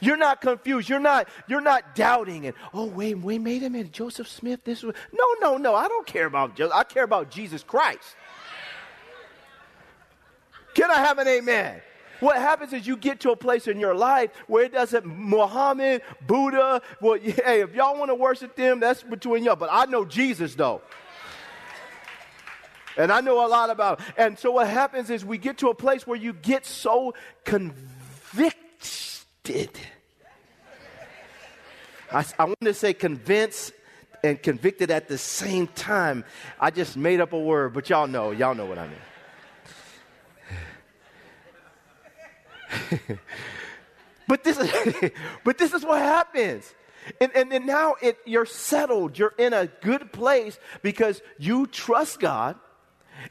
You're 0.00 0.16
not 0.16 0.40
confused. 0.40 0.88
You're 0.88 1.00
not, 1.00 1.28
you're 1.48 1.60
not 1.60 1.94
doubting 1.94 2.44
it. 2.44 2.54
Oh, 2.72 2.86
wait, 2.86 3.18
wait, 3.18 3.40
wait 3.40 3.62
a 3.62 3.70
minute. 3.70 3.92
Joseph 3.92 4.28
Smith, 4.28 4.64
this 4.64 4.82
was. 4.82 4.94
No, 5.12 5.24
no, 5.40 5.56
no. 5.56 5.74
I 5.74 5.88
don't 5.88 6.06
care 6.06 6.26
about 6.26 6.54
Joseph. 6.54 6.74
I 6.74 6.84
care 6.84 7.04
about 7.04 7.30
Jesus 7.30 7.62
Christ. 7.62 8.16
Can 10.74 10.90
I 10.90 10.98
have 10.98 11.18
an 11.18 11.26
amen? 11.26 11.80
What 12.20 12.36
happens 12.36 12.72
is 12.72 12.86
you 12.86 12.96
get 12.96 13.20
to 13.20 13.30
a 13.30 13.36
place 13.36 13.68
in 13.68 13.78
your 13.78 13.94
life 13.94 14.30
where 14.46 14.64
it 14.64 14.72
doesn't, 14.72 15.06
Muhammad, 15.06 16.02
Buddha, 16.26 16.82
well, 17.00 17.18
hey, 17.22 17.60
if 17.60 17.74
y'all 17.74 17.96
want 17.98 18.10
to 18.10 18.14
worship 18.14 18.56
them, 18.56 18.80
that's 18.80 19.02
between 19.02 19.44
y'all. 19.44 19.56
But 19.56 19.68
I 19.72 19.84
know 19.84 20.04
Jesus, 20.04 20.54
though. 20.54 20.82
And 22.96 23.12
I 23.12 23.20
know 23.20 23.46
a 23.46 23.48
lot 23.48 23.70
about. 23.70 24.00
And 24.16 24.36
so 24.36 24.50
what 24.52 24.66
happens 24.66 25.08
is 25.08 25.24
we 25.24 25.38
get 25.38 25.58
to 25.58 25.68
a 25.68 25.74
place 25.74 26.04
where 26.06 26.18
you 26.18 26.32
get 26.32 26.66
so 26.66 27.14
convicted. 27.44 28.58
I, 32.10 32.24
I 32.38 32.44
wanted 32.44 32.64
to 32.64 32.74
say 32.74 32.92
convinced 32.94 33.72
and 34.24 34.42
convicted 34.42 34.90
at 34.90 35.06
the 35.06 35.16
same 35.16 35.68
time. 35.68 36.24
I 36.58 36.70
just 36.70 36.96
made 36.96 37.20
up 37.20 37.32
a 37.32 37.38
word, 37.38 37.72
but 37.72 37.88
y'all 37.88 38.08
know, 38.08 38.32
y'all 38.32 38.56
know 38.56 38.66
what 38.66 38.78
I 38.78 38.88
mean. 38.88 38.96
but 44.28 44.44
this 44.44 44.58
is 44.58 45.10
but 45.44 45.58
this 45.58 45.72
is 45.72 45.84
what 45.84 46.00
happens. 46.00 46.74
And, 47.20 47.32
and, 47.34 47.52
and 47.52 47.66
now 47.66 47.94
it, 48.02 48.18
you're 48.26 48.44
settled. 48.44 49.18
You're 49.18 49.34
in 49.38 49.54
a 49.54 49.66
good 49.66 50.12
place 50.12 50.58
because 50.82 51.22
you 51.38 51.66
trust 51.66 52.20
God. 52.20 52.56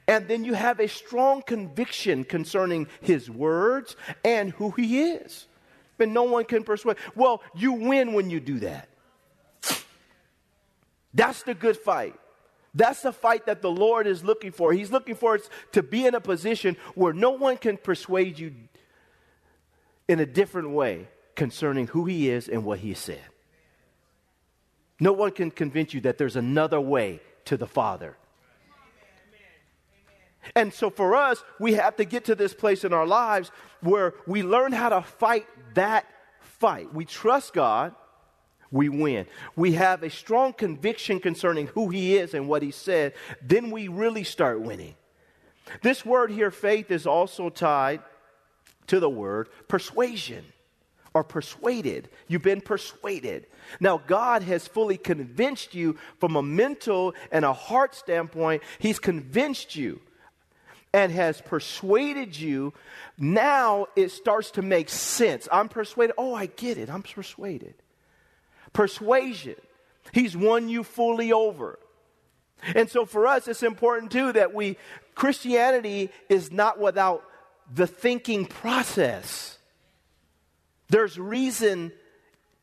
And 0.08 0.27
then 0.27 0.44
you 0.44 0.53
have 0.53 0.79
a 0.79 0.88
strong 0.88 1.41
conviction 1.41 2.24
concerning 2.24 2.88
His 3.01 3.29
words 3.29 3.96
and 4.25 4.51
who 4.51 4.72
He 4.72 5.01
is 5.01 5.48
and 6.00 6.13
no 6.13 6.24
one 6.24 6.46
can 6.46 6.63
persuade. 6.63 6.98
Well, 7.15 7.41
you 7.56 7.74
win 7.74 8.13
when 8.13 8.29
you 8.29 8.39
do 8.39 8.60
that. 8.60 8.89
That's 11.13 11.44
the 11.44 11.53
good 11.53 11.77
fight. 11.77 12.15
That's 12.74 13.01
the 13.01 13.12
fight 13.12 13.48
that 13.48 13.62
the 13.62 13.72
Lord 13.72 14.06
is 14.06 14.24
looking 14.24 14.51
for. 14.51 14.72
He's 14.72 14.91
looking 14.91 15.15
for 15.15 15.36
us 15.36 15.50
to 15.72 15.82
be 15.82 16.06
in 16.06 16.13
a 16.13 16.22
position 16.22 16.77
where 16.94 17.13
no 17.13 17.32
one 17.32 17.58
can 17.58 17.77
persuade 17.77 18.38
you 18.38 18.53
in 20.07 20.19
a 20.19 20.25
different 20.25 20.71
way 20.71 21.07
concerning 21.35 21.87
who 21.87 22.05
He 22.05 22.29
is 22.29 22.47
and 22.47 22.63
what 22.63 22.79
He 22.79 22.93
said. 22.93 23.23
No 24.99 25.13
one 25.13 25.31
can 25.31 25.51
convince 25.51 25.93
you 25.93 26.01
that 26.01 26.17
there's 26.17 26.35
another 26.35 26.81
way 26.81 27.21
to 27.45 27.57
the 27.57 27.67
Father. 27.67 28.17
And 30.55 30.73
so 30.73 30.89
for 30.89 31.15
us, 31.15 31.43
we 31.59 31.73
have 31.73 31.97
to 31.97 32.05
get 32.05 32.25
to 32.25 32.35
this 32.35 32.53
place 32.53 32.83
in 32.83 32.93
our 32.93 33.05
lives 33.05 33.51
where 33.81 34.13
we 34.25 34.43
learn 34.43 34.71
how 34.71 34.89
to 34.89 35.01
fight 35.01 35.45
that 35.73 36.05
fight. 36.39 36.93
We 36.93 37.05
trust 37.05 37.53
God, 37.53 37.93
we 38.71 38.89
win. 38.89 39.27
We 39.55 39.73
have 39.73 40.03
a 40.03 40.09
strong 40.09 40.53
conviction 40.53 41.19
concerning 41.19 41.67
who 41.67 41.89
He 41.89 42.17
is 42.17 42.33
and 42.33 42.47
what 42.47 42.63
He 42.63 42.71
said, 42.71 43.13
then 43.41 43.71
we 43.71 43.87
really 43.87 44.23
start 44.23 44.61
winning. 44.61 44.95
This 45.81 46.05
word 46.05 46.31
here, 46.31 46.49
faith, 46.49 46.91
is 46.91 47.05
also 47.05 47.49
tied 47.49 48.01
to 48.88 49.00
the 49.00 49.10
word 49.10 49.50
persuasion 49.67 50.44
or 51.13 51.24
persuaded. 51.24 52.10
You've 52.27 52.44
been 52.44 52.62
persuaded. 52.62 53.48
Now, 53.79 53.98
God 53.98 54.44
has 54.44 54.67
fully 54.67 54.98
convinced 54.98 55.74
you 55.74 55.98
from 56.20 56.36
a 56.36 56.44
mental 56.44 57.13
and 57.32 57.44
a 57.44 57.53
heart 57.53 57.96
standpoint, 57.96 58.63
He's 58.79 59.00
convinced 59.00 59.75
you 59.75 60.01
and 60.94 61.12
has 61.12 61.41
persuaded 61.41 62.38
you, 62.38 62.74
now 63.17 63.88
it 63.96 64.10
starts 64.10 64.51
to 64.51 64.62
make 64.62 64.89
sense. 64.89 65.48
I'm 65.51 65.70
persuaded. 65.70 66.15
Oh, 66.17 66.34
I 66.34 66.48
get 66.48 66.77
it. 66.77 66.89
I'm 66.89 67.03
persuaded. 67.03 67.75
Persuasion. 68.74 69.56
He's 70.12 70.36
won 70.36 70.70
you 70.70 70.84
fully 70.84 71.32
over. 71.32 71.77
And 72.74 72.89
so 72.89 73.06
for 73.06 73.27
us, 73.27 73.48
it's 73.48 73.63
important 73.63 74.12
too 74.12 74.32
that 74.34 74.53
we, 74.53 74.77
Christianity 75.13 76.10
is 76.29 76.51
not 76.51 76.79
without 76.79 77.24
the 77.74 77.88
thinking 77.88 78.45
process. 78.45 79.57
There's 80.89 81.19
reason 81.19 81.91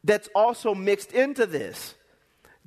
that's 0.02 0.28
also 0.34 0.74
mixed 0.74 1.12
into 1.12 1.46
this. 1.46 1.94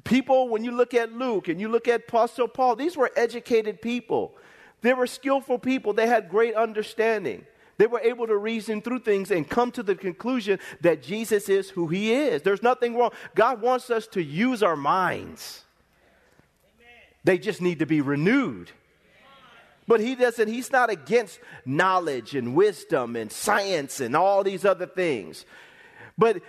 People, 0.03 0.50
when 0.50 0.63
you 0.63 0.72
look 0.72 0.94
at 0.94 1.13
Luke 1.13 1.48
and 1.48 1.60
you 1.60 1.67
look 1.67 1.88
at 1.88 2.01
Apostle 2.01 2.48
Paul, 2.48 2.75
these 2.75 2.96
were 2.96 3.12
educated 3.15 3.82
people. 3.82 4.36
They 4.82 4.94
were 4.94 5.08
skillful 5.08 5.60
people, 5.60 5.94
they 5.94 6.08
had 6.08 6.29
great 6.29 6.56
understanding. 6.56 7.46
They 7.77 7.86
were 7.86 8.00
able 8.00 8.25
to 8.25 8.36
reason 8.36 8.82
through 8.82 9.00
things 9.00 9.29
and 9.29 9.48
come 9.48 9.72
to 9.74 9.84
the 9.84 9.94
conclusion 9.94 10.60
that 10.82 11.03
Jesus 11.03 11.48
is 11.48 11.70
who 11.70 11.88
he 11.88 12.12
is. 12.12 12.41
There's 12.41 12.63
nothing 12.63 12.96
wrong. 12.96 13.12
God 13.36 13.62
wants 13.62 13.91
us 13.91 14.08
to 14.08 14.24
use 14.24 14.63
our 14.63 14.75
minds, 14.75 15.63
they 17.24 17.38
just 17.38 17.62
need 17.62 17.79
to 17.79 17.86
be 17.86 18.01
renewed. 18.01 18.72
But 19.88 20.01
he 20.01 20.15
doesn't, 20.15 20.48
he's 20.48 20.72
not 20.72 20.89
against 20.89 21.39
knowledge 21.65 22.36
and 22.36 22.56
wisdom 22.56 23.15
and 23.15 23.32
science 23.32 24.01
and 24.01 24.15
all 24.15 24.44
these 24.44 24.65
other 24.65 24.86
things. 24.86 25.46
But 26.17 26.41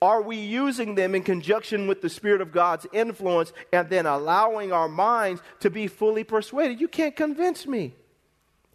are 0.00 0.22
we 0.22 0.36
using 0.36 0.94
them 0.94 1.14
in 1.14 1.22
conjunction 1.22 1.86
with 1.86 2.00
the 2.00 2.08
Spirit 2.08 2.40
of 2.40 2.52
God's 2.52 2.86
influence 2.92 3.52
and 3.72 3.90
then 3.90 4.06
allowing 4.06 4.72
our 4.72 4.88
minds 4.88 5.42
to 5.60 5.70
be 5.70 5.86
fully 5.86 6.24
persuaded? 6.24 6.80
You 6.80 6.88
can't 6.88 7.16
convince 7.16 7.66
me. 7.66 7.94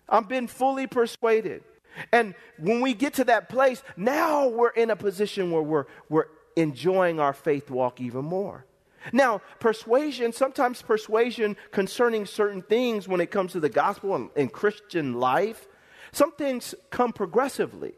I'm 0.08 0.25
been 0.25 0.48
fully 0.48 0.86
persuaded. 0.86 1.63
And 2.12 2.36
when 2.60 2.82
we 2.82 2.93
get 2.93 3.15
to 3.15 3.24
that 3.25 3.50
place, 3.50 3.82
now 3.96 4.48
we're 4.48 4.70
in 4.70 4.89
a 4.89 4.96
position 4.96 5.51
where 5.51 5.62
we're, 5.62 5.86
we're 6.10 6.27
enjoying 6.55 7.20
our 7.20 7.34
faith 7.34 7.70
walk 7.70 8.01
even 8.01 8.25
more. 8.25 8.65
Now, 9.12 9.41
persuasion, 9.60 10.31
sometimes 10.31 10.81
persuasion 10.81 11.57
concerning 11.72 12.25
certain 12.25 12.62
things 12.62 13.07
when 13.07 13.22
it 13.22 13.31
comes 13.31 13.51
to 13.53 13.60
the 13.60 13.69
gospel 13.69 14.15
and, 14.15 14.29
and 14.36 14.51
Christian 14.51 15.19
life, 15.19 15.67
some 16.12 16.31
things 16.31 16.75
come 16.89 17.12
progressively. 17.12 17.93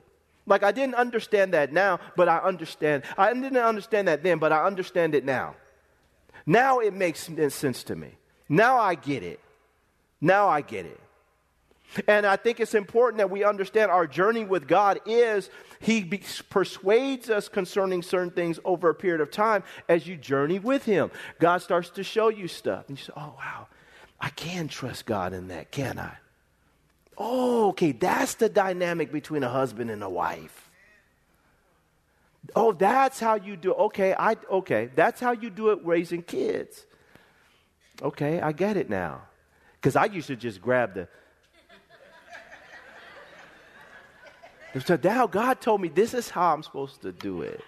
Like 0.48 0.64
I 0.64 0.72
didn't 0.72 0.96
understand 0.96 1.54
that 1.54 1.74
now, 1.74 2.00
but 2.16 2.30
I 2.30 2.38
understand. 2.38 3.04
I 3.18 3.34
didn't 3.34 3.58
understand 3.58 4.08
that 4.08 4.24
then, 4.24 4.40
but 4.40 4.52
I 4.52 4.64
understand 4.64 5.16
it 5.16 5.26
now. 5.26 5.56
Now 6.46 6.80
it 6.80 6.94
makes 6.94 7.30
sense 7.50 7.84
to 7.86 7.96
me. 7.96 8.12
Now 8.48 8.78
I 8.78 8.96
get 8.96 9.24
it. 9.24 9.40
Now 10.22 10.48
I 10.48 10.62
get 10.62 10.86
it. 10.86 11.00
And 12.08 12.26
I 12.26 12.36
think 12.36 12.60
it's 12.60 12.74
important 12.74 13.20
that 13.20 13.30
we 13.30 13.44
understand 13.44 13.92
our 13.92 14.08
journey 14.08 14.44
with 14.44 14.68
God 14.68 15.00
is 15.06 15.50
He 15.86 16.04
be- 16.04 16.24
persuades 16.50 17.30
us 17.30 17.48
concerning 17.48 18.02
certain 18.02 18.32
things 18.32 18.60
over 18.66 18.90
a 18.90 18.96
period 18.96 19.22
of 19.22 19.30
time 19.30 19.64
as 19.88 20.08
you 20.08 20.18
journey 20.18 20.58
with 20.58 20.84
Him. 20.84 21.12
God 21.40 21.62
starts 21.62 21.92
to 21.92 22.04
show 22.04 22.30
you 22.30 22.48
stuff. 22.48 22.86
And 22.88 22.98
you 22.98 23.06
say, 23.06 23.14
oh, 23.16 23.36
wow, 23.38 23.68
I 24.20 24.30
can 24.30 24.68
trust 24.68 25.06
God 25.06 25.32
in 25.32 25.50
that, 25.50 25.70
can 25.70 26.00
I? 26.00 26.18
Oh, 27.20 27.70
okay, 27.70 27.92
that's 27.92 28.34
the 28.34 28.50
dynamic 28.50 29.12
between 29.12 29.44
a 29.44 29.50
husband 29.50 29.92
and 29.92 30.02
a 30.02 30.10
wife. 30.10 30.72
Oh, 32.56 32.72
that's 32.72 33.20
how 33.20 33.36
you 33.36 33.56
do. 33.56 33.72
Okay, 33.74 34.16
I 34.18 34.38
okay, 34.52 34.90
that's 34.96 35.20
how 35.20 35.34
you 35.34 35.52
do 35.52 35.70
it 35.70 35.80
raising 35.84 36.24
kids. 36.24 36.84
Okay, 38.02 38.42
I 38.42 38.54
get 38.54 38.76
it 38.76 38.90
now. 38.90 39.22
Cuz 39.82 39.96
I 39.96 40.06
used 40.06 40.28
to 40.28 40.36
just 40.36 40.62
grab 40.62 40.96
the 40.96 41.08
So 44.84 44.98
now 45.02 45.28
God 45.28 45.62
told 45.62 45.82
me 45.82 45.88
this 45.88 46.14
is 46.14 46.30
how 46.30 46.54
I'm 46.54 46.64
supposed 46.64 47.02
to 47.04 47.12
do 47.12 47.42
it. 47.42 47.62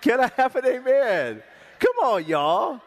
Can 0.00 0.20
I 0.20 0.30
have 0.36 0.54
an 0.56 0.66
amen? 0.66 1.42
Come 1.78 1.96
on, 2.02 2.24
y'all. 2.26 2.80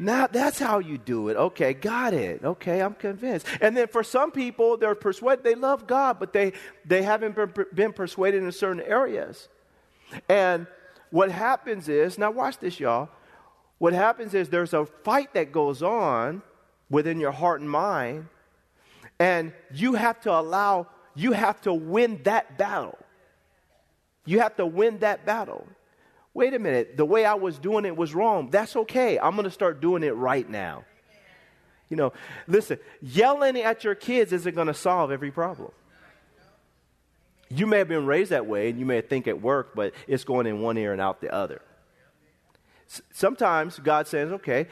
Now 0.00 0.26
that's 0.26 0.58
how 0.58 0.78
you 0.78 0.98
do 0.98 1.28
it. 1.28 1.36
Okay, 1.36 1.74
got 1.74 2.14
it. 2.14 2.44
Okay, 2.44 2.80
I'm 2.80 2.94
convinced. 2.94 3.46
And 3.60 3.76
then 3.76 3.88
for 3.88 4.02
some 4.02 4.30
people, 4.30 4.76
they're 4.76 4.94
persuaded, 4.94 5.44
they 5.44 5.54
love 5.54 5.86
God, 5.86 6.18
but 6.20 6.32
they, 6.32 6.52
they 6.84 7.02
haven't 7.02 7.34
been, 7.34 7.66
been 7.74 7.92
persuaded 7.92 8.42
in 8.42 8.52
certain 8.52 8.82
areas. 8.82 9.48
And 10.28 10.66
what 11.10 11.30
happens 11.30 11.88
is, 11.88 12.18
now 12.18 12.30
watch 12.30 12.58
this, 12.58 12.78
y'all. 12.78 13.08
What 13.78 13.92
happens 13.92 14.34
is 14.34 14.48
there's 14.48 14.74
a 14.74 14.86
fight 14.86 15.34
that 15.34 15.52
goes 15.52 15.82
on 15.82 16.42
within 16.90 17.20
your 17.20 17.32
heart 17.32 17.60
and 17.60 17.70
mind, 17.70 18.26
and 19.18 19.52
you 19.72 19.94
have 19.94 20.20
to 20.22 20.32
allow, 20.32 20.86
you 21.18 21.32
have 21.32 21.60
to 21.62 21.72
win 21.74 22.20
that 22.24 22.56
battle. 22.56 22.98
You 24.24 24.40
have 24.40 24.56
to 24.56 24.66
win 24.66 24.98
that 24.98 25.26
battle 25.26 25.66
wait 26.38 26.54
a 26.54 26.58
minute, 26.60 26.96
the 26.96 27.04
way 27.04 27.24
I 27.24 27.34
was 27.34 27.58
doing 27.58 27.84
it 27.84 27.96
was 27.96 28.14
wrong. 28.14 28.48
That's 28.50 28.76
okay. 28.76 29.18
I'm 29.18 29.32
going 29.32 29.44
to 29.44 29.50
start 29.50 29.80
doing 29.80 30.04
it 30.04 30.14
right 30.14 30.48
now. 30.48 30.84
You 31.88 31.96
know, 31.96 32.12
listen, 32.46 32.78
yelling 33.02 33.56
at 33.56 33.82
your 33.82 33.96
kids 33.96 34.32
isn't 34.32 34.54
going 34.54 34.68
to 34.68 34.74
solve 34.74 35.10
every 35.10 35.32
problem. 35.32 35.72
You 37.48 37.66
may 37.66 37.78
have 37.78 37.88
been 37.88 38.06
raised 38.06 38.30
that 38.30 38.46
way 38.46 38.70
and 38.70 38.78
you 38.78 38.86
may 38.86 39.00
think 39.00 39.26
it 39.26 39.42
worked, 39.42 39.74
but 39.74 39.94
it's 40.06 40.22
going 40.22 40.46
in 40.46 40.60
one 40.60 40.78
ear 40.78 40.92
and 40.92 41.00
out 41.00 41.20
the 41.20 41.34
other. 41.34 41.60
S- 42.88 43.02
sometimes 43.12 43.80
God 43.80 44.06
says, 44.06 44.30
okay, 44.30 44.68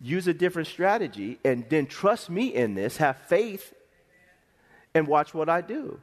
use 0.00 0.26
a 0.28 0.34
different 0.34 0.68
strategy 0.68 1.38
and 1.44 1.66
then 1.68 1.84
trust 1.84 2.30
me 2.30 2.54
in 2.54 2.74
this, 2.74 2.96
have 2.96 3.18
faith, 3.26 3.74
and 4.94 5.06
watch 5.06 5.34
what 5.34 5.48
I 5.48 5.60
do. 5.60 6.00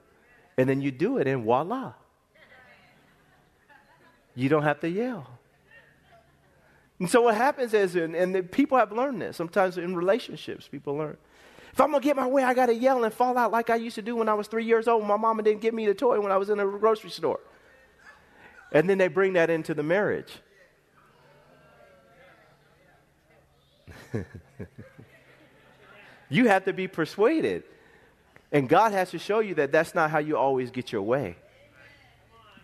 And 0.57 0.69
then 0.69 0.81
you 0.81 0.91
do 0.91 1.17
it, 1.17 1.27
and 1.27 1.43
voila. 1.43 1.93
You 4.35 4.49
don't 4.49 4.63
have 4.63 4.79
to 4.81 4.89
yell. 4.89 5.27
And 6.99 7.09
so 7.09 7.21
what 7.21 7.35
happens 7.35 7.73
is, 7.73 7.95
and, 7.95 8.15
and 8.15 8.51
people 8.51 8.77
have 8.77 8.91
learned 8.91 9.21
this, 9.21 9.37
sometimes 9.37 9.77
in 9.77 9.95
relationships, 9.95 10.67
people 10.67 10.95
learn. 10.95 11.17
If 11.71 11.79
I'm 11.79 11.93
to 11.93 11.99
get 11.99 12.15
my 12.15 12.27
way, 12.27 12.43
I 12.43 12.53
got 12.53 12.65
to 12.65 12.73
yell 12.73 13.03
and 13.03 13.13
fall 13.13 13.37
out 13.37 13.51
like 13.51 13.69
I 13.69 13.75
used 13.75 13.95
to 13.95 14.01
do 14.01 14.15
when 14.15 14.27
I 14.27 14.33
was 14.33 14.47
three 14.47 14.65
years 14.65 14.87
old. 14.87 15.05
My 15.05 15.17
mama 15.17 15.43
didn't 15.43 15.61
give 15.61 15.73
me 15.73 15.85
the 15.85 15.93
toy 15.93 16.19
when 16.19 16.31
I 16.31 16.37
was 16.37 16.49
in 16.49 16.59
a 16.59 16.65
grocery 16.65 17.09
store. 17.09 17.39
And 18.71 18.89
then 18.89 18.97
they 18.97 19.07
bring 19.07 19.33
that 19.33 19.49
into 19.49 19.73
the 19.73 19.83
marriage. 19.83 20.31
you 26.29 26.47
have 26.47 26.65
to 26.65 26.73
be 26.73 26.87
persuaded. 26.87 27.63
And 28.51 28.67
God 28.67 28.91
has 28.91 29.11
to 29.11 29.19
show 29.19 29.39
you 29.39 29.55
that 29.55 29.71
that's 29.71 29.93
not 29.93 30.09
how 30.09 30.19
you 30.19 30.37
always 30.37 30.71
get 30.71 30.91
your 30.91 31.03
way. 31.03 31.35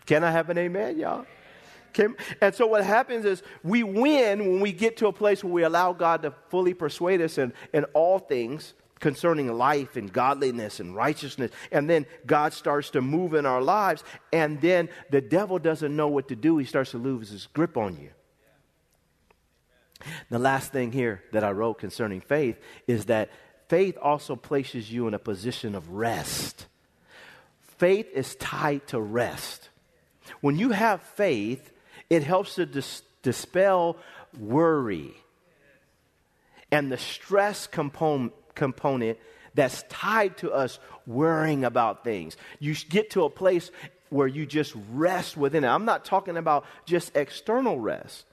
Can 0.04 0.24
I 0.24 0.30
have 0.30 0.50
an 0.50 0.58
amen, 0.58 0.98
y'all? 0.98 1.26
Okay? 1.90 2.12
And 2.40 2.54
so 2.54 2.66
what 2.66 2.84
happens 2.84 3.24
is 3.24 3.42
we 3.62 3.82
win 3.82 4.40
when 4.40 4.60
we 4.60 4.72
get 4.72 4.98
to 4.98 5.06
a 5.06 5.12
place 5.12 5.42
where 5.42 5.52
we 5.52 5.62
allow 5.62 5.92
God 5.92 6.22
to 6.22 6.34
fully 6.48 6.74
persuade 6.74 7.20
us 7.20 7.38
in, 7.38 7.52
in 7.72 7.84
all 7.94 8.18
things 8.18 8.74
concerning 9.00 9.52
life 9.52 9.96
and 9.96 10.12
godliness 10.12 10.80
and 10.80 10.94
righteousness. 10.94 11.50
And 11.70 11.88
then 11.88 12.06
God 12.24 12.52
starts 12.52 12.90
to 12.90 13.00
move 13.00 13.34
in 13.34 13.46
our 13.46 13.62
lives. 13.62 14.04
And 14.32 14.60
then 14.60 14.88
the 15.10 15.20
devil 15.20 15.58
doesn't 15.58 15.94
know 15.94 16.08
what 16.08 16.28
to 16.28 16.36
do. 16.36 16.58
He 16.58 16.64
starts 16.64 16.92
to 16.92 16.98
lose 16.98 17.30
his 17.30 17.46
grip 17.46 17.76
on 17.76 17.96
you. 17.98 18.10
The 20.30 20.38
last 20.38 20.72
thing 20.72 20.92
here 20.92 21.22
that 21.32 21.42
I 21.42 21.50
wrote 21.52 21.78
concerning 21.78 22.20
faith 22.20 22.58
is 22.86 23.06
that 23.06 23.30
faith 23.68 23.98
also 24.00 24.36
places 24.36 24.92
you 24.92 25.08
in 25.08 25.14
a 25.14 25.18
position 25.18 25.74
of 25.74 25.90
rest. 25.90 26.66
Faith 27.78 28.08
is 28.14 28.34
tied 28.36 28.86
to 28.88 29.00
rest. 29.00 29.68
When 30.40 30.58
you 30.58 30.70
have 30.70 31.02
faith, 31.02 31.72
it 32.08 32.22
helps 32.22 32.54
to 32.56 32.66
dis- 32.66 33.02
dispel 33.22 33.96
worry 34.38 35.14
and 36.70 36.90
the 36.90 36.98
stress 36.98 37.66
component, 37.66 38.32
component 38.54 39.18
that's 39.54 39.84
tied 39.88 40.36
to 40.38 40.52
us 40.52 40.78
worrying 41.06 41.64
about 41.64 42.04
things. 42.04 42.36
You 42.58 42.74
get 42.74 43.10
to 43.10 43.24
a 43.24 43.30
place 43.30 43.70
where 44.10 44.26
you 44.26 44.46
just 44.46 44.74
rest 44.92 45.36
within 45.36 45.64
it. 45.64 45.68
I'm 45.68 45.84
not 45.84 46.04
talking 46.04 46.36
about 46.36 46.64
just 46.84 47.16
external 47.16 47.78
rest. 47.78 48.24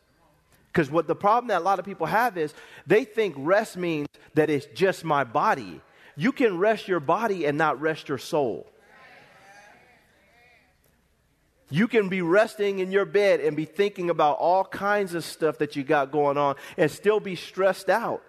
Because 0.74 0.90
what 0.90 1.08
the 1.08 1.16
problem 1.16 1.50
that 1.50 1.60
a 1.60 1.64
lot 1.64 1.78
of 1.78 1.86
people 1.86 2.08
have 2.08 2.36
is 2.36 2.52
they 2.88 3.06
think 3.06 3.36
rest 3.38 3.78
means 3.78 4.08
that 4.34 4.50
it's 4.50 4.66
just 4.74 5.04
my 5.04 5.24
body. 5.24 5.80
You 6.16 6.32
can 6.32 6.58
rest 6.58 6.88
your 6.88 7.00
body 7.00 7.46
and 7.46 7.58
not 7.58 7.80
rest 7.80 8.10
your 8.10 8.18
soul. 8.18 8.68
You 11.70 11.88
can 11.88 12.10
be 12.10 12.22
resting 12.22 12.80
in 12.80 12.92
your 12.92 13.06
bed 13.06 13.40
and 13.40 13.56
be 13.56 13.66
thinking 13.66 14.10
about 14.10 14.38
all 14.38 14.64
kinds 14.64 15.14
of 15.14 15.24
stuff 15.24 15.60
that 15.60 15.76
you 15.76 15.84
got 15.84 16.12
going 16.12 16.38
on 16.38 16.56
and 16.78 16.90
still 16.90 17.20
be 17.20 17.36
stressed 17.36 17.90
out 17.90 18.24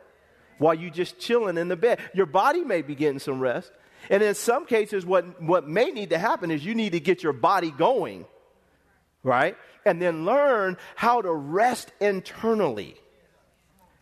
while 0.59 0.75
you 0.75 0.91
just 0.91 1.19
chilling 1.19 1.57
in 1.57 1.69
the 1.69 1.77
bed. 1.77 1.99
Your 2.15 2.27
body 2.27 2.63
may 2.63 2.83
be 2.83 2.95
getting 2.95 3.19
some 3.19 3.41
rest. 3.41 3.73
And 4.11 4.23
in 4.23 4.35
some 4.35 4.67
cases, 4.67 5.07
what, 5.07 5.43
what 5.43 5.67
may 5.67 5.91
need 5.91 6.11
to 6.11 6.19
happen 6.19 6.51
is 6.51 6.65
you 6.65 6.75
need 6.75 6.93
to 6.93 7.01
get 7.01 7.23
your 7.23 7.33
body 7.33 7.71
going, 7.71 8.27
right? 9.25 9.57
And 9.85 10.01
then 10.01 10.25
learn 10.25 10.77
how 10.95 11.23
to 11.23 11.33
rest 11.33 11.93
internally. 12.01 12.95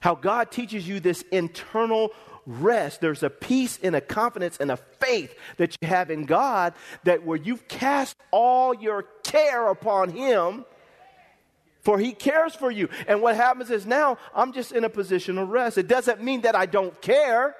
How 0.00 0.14
God 0.14 0.50
teaches 0.50 0.86
you 0.86 1.00
this 1.00 1.22
internal 1.30 2.10
rest. 2.44 3.00
There's 3.00 3.22
a 3.22 3.30
peace 3.30 3.78
and 3.82 3.94
a 3.94 4.00
confidence 4.00 4.58
and 4.58 4.70
a 4.70 4.76
faith 4.76 5.34
that 5.56 5.76
you 5.80 5.88
have 5.88 6.10
in 6.10 6.26
God 6.26 6.74
that 7.04 7.24
where 7.24 7.38
you've 7.38 7.68
cast 7.68 8.16
all 8.30 8.74
your 8.74 9.04
care 9.22 9.68
upon 9.68 10.10
Him, 10.10 10.64
for 11.82 11.98
He 11.98 12.12
cares 12.12 12.54
for 12.54 12.70
you. 12.70 12.88
And 13.06 13.22
what 13.22 13.36
happens 13.36 13.70
is 13.70 13.86
now 13.86 14.18
I'm 14.34 14.52
just 14.52 14.72
in 14.72 14.84
a 14.84 14.88
position 14.88 15.38
of 15.38 15.48
rest. 15.48 15.78
It 15.78 15.88
doesn't 15.88 16.22
mean 16.22 16.42
that 16.42 16.56
I 16.56 16.66
don't 16.66 17.00
care. 17.00 17.54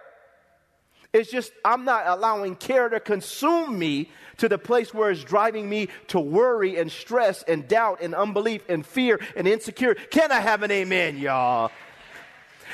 It's 1.12 1.30
just 1.30 1.52
I'm 1.64 1.84
not 1.84 2.06
allowing 2.06 2.56
care 2.56 2.88
to 2.88 2.98
consume 2.98 3.78
me 3.78 4.10
to 4.38 4.48
the 4.48 4.58
place 4.58 4.94
where 4.94 5.10
it's 5.10 5.22
driving 5.22 5.68
me 5.68 5.88
to 6.08 6.18
worry 6.18 6.78
and 6.78 6.90
stress 6.90 7.42
and 7.42 7.68
doubt 7.68 8.00
and 8.00 8.14
unbelief 8.14 8.62
and 8.68 8.84
fear 8.84 9.20
and 9.36 9.46
insecurity. 9.46 10.02
Can 10.10 10.32
I 10.32 10.40
have 10.40 10.62
an 10.62 10.70
amen, 10.70 11.18
y'all? 11.18 11.70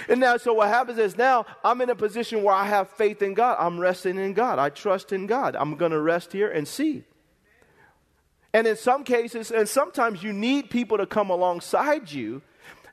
And 0.08 0.20
now, 0.20 0.36
so 0.36 0.54
what 0.54 0.68
happens 0.68 0.98
is 0.98 1.16
now 1.16 1.46
I'm 1.64 1.80
in 1.80 1.90
a 1.90 1.96
position 1.96 2.44
where 2.44 2.54
I 2.54 2.66
have 2.66 2.90
faith 2.90 3.22
in 3.22 3.34
God. 3.34 3.56
I'm 3.58 3.80
resting 3.80 4.16
in 4.16 4.32
God. 4.32 4.60
I 4.60 4.68
trust 4.68 5.12
in 5.12 5.26
God. 5.26 5.56
I'm 5.56 5.76
going 5.76 5.90
to 5.90 6.00
rest 6.00 6.32
here 6.32 6.50
and 6.50 6.68
see. 6.68 7.02
And 8.52 8.66
in 8.66 8.76
some 8.76 9.04
cases, 9.04 9.50
and 9.50 9.68
sometimes 9.68 10.22
you 10.22 10.32
need 10.32 10.70
people 10.70 10.98
to 10.98 11.06
come 11.06 11.30
alongside 11.30 12.12
you 12.12 12.42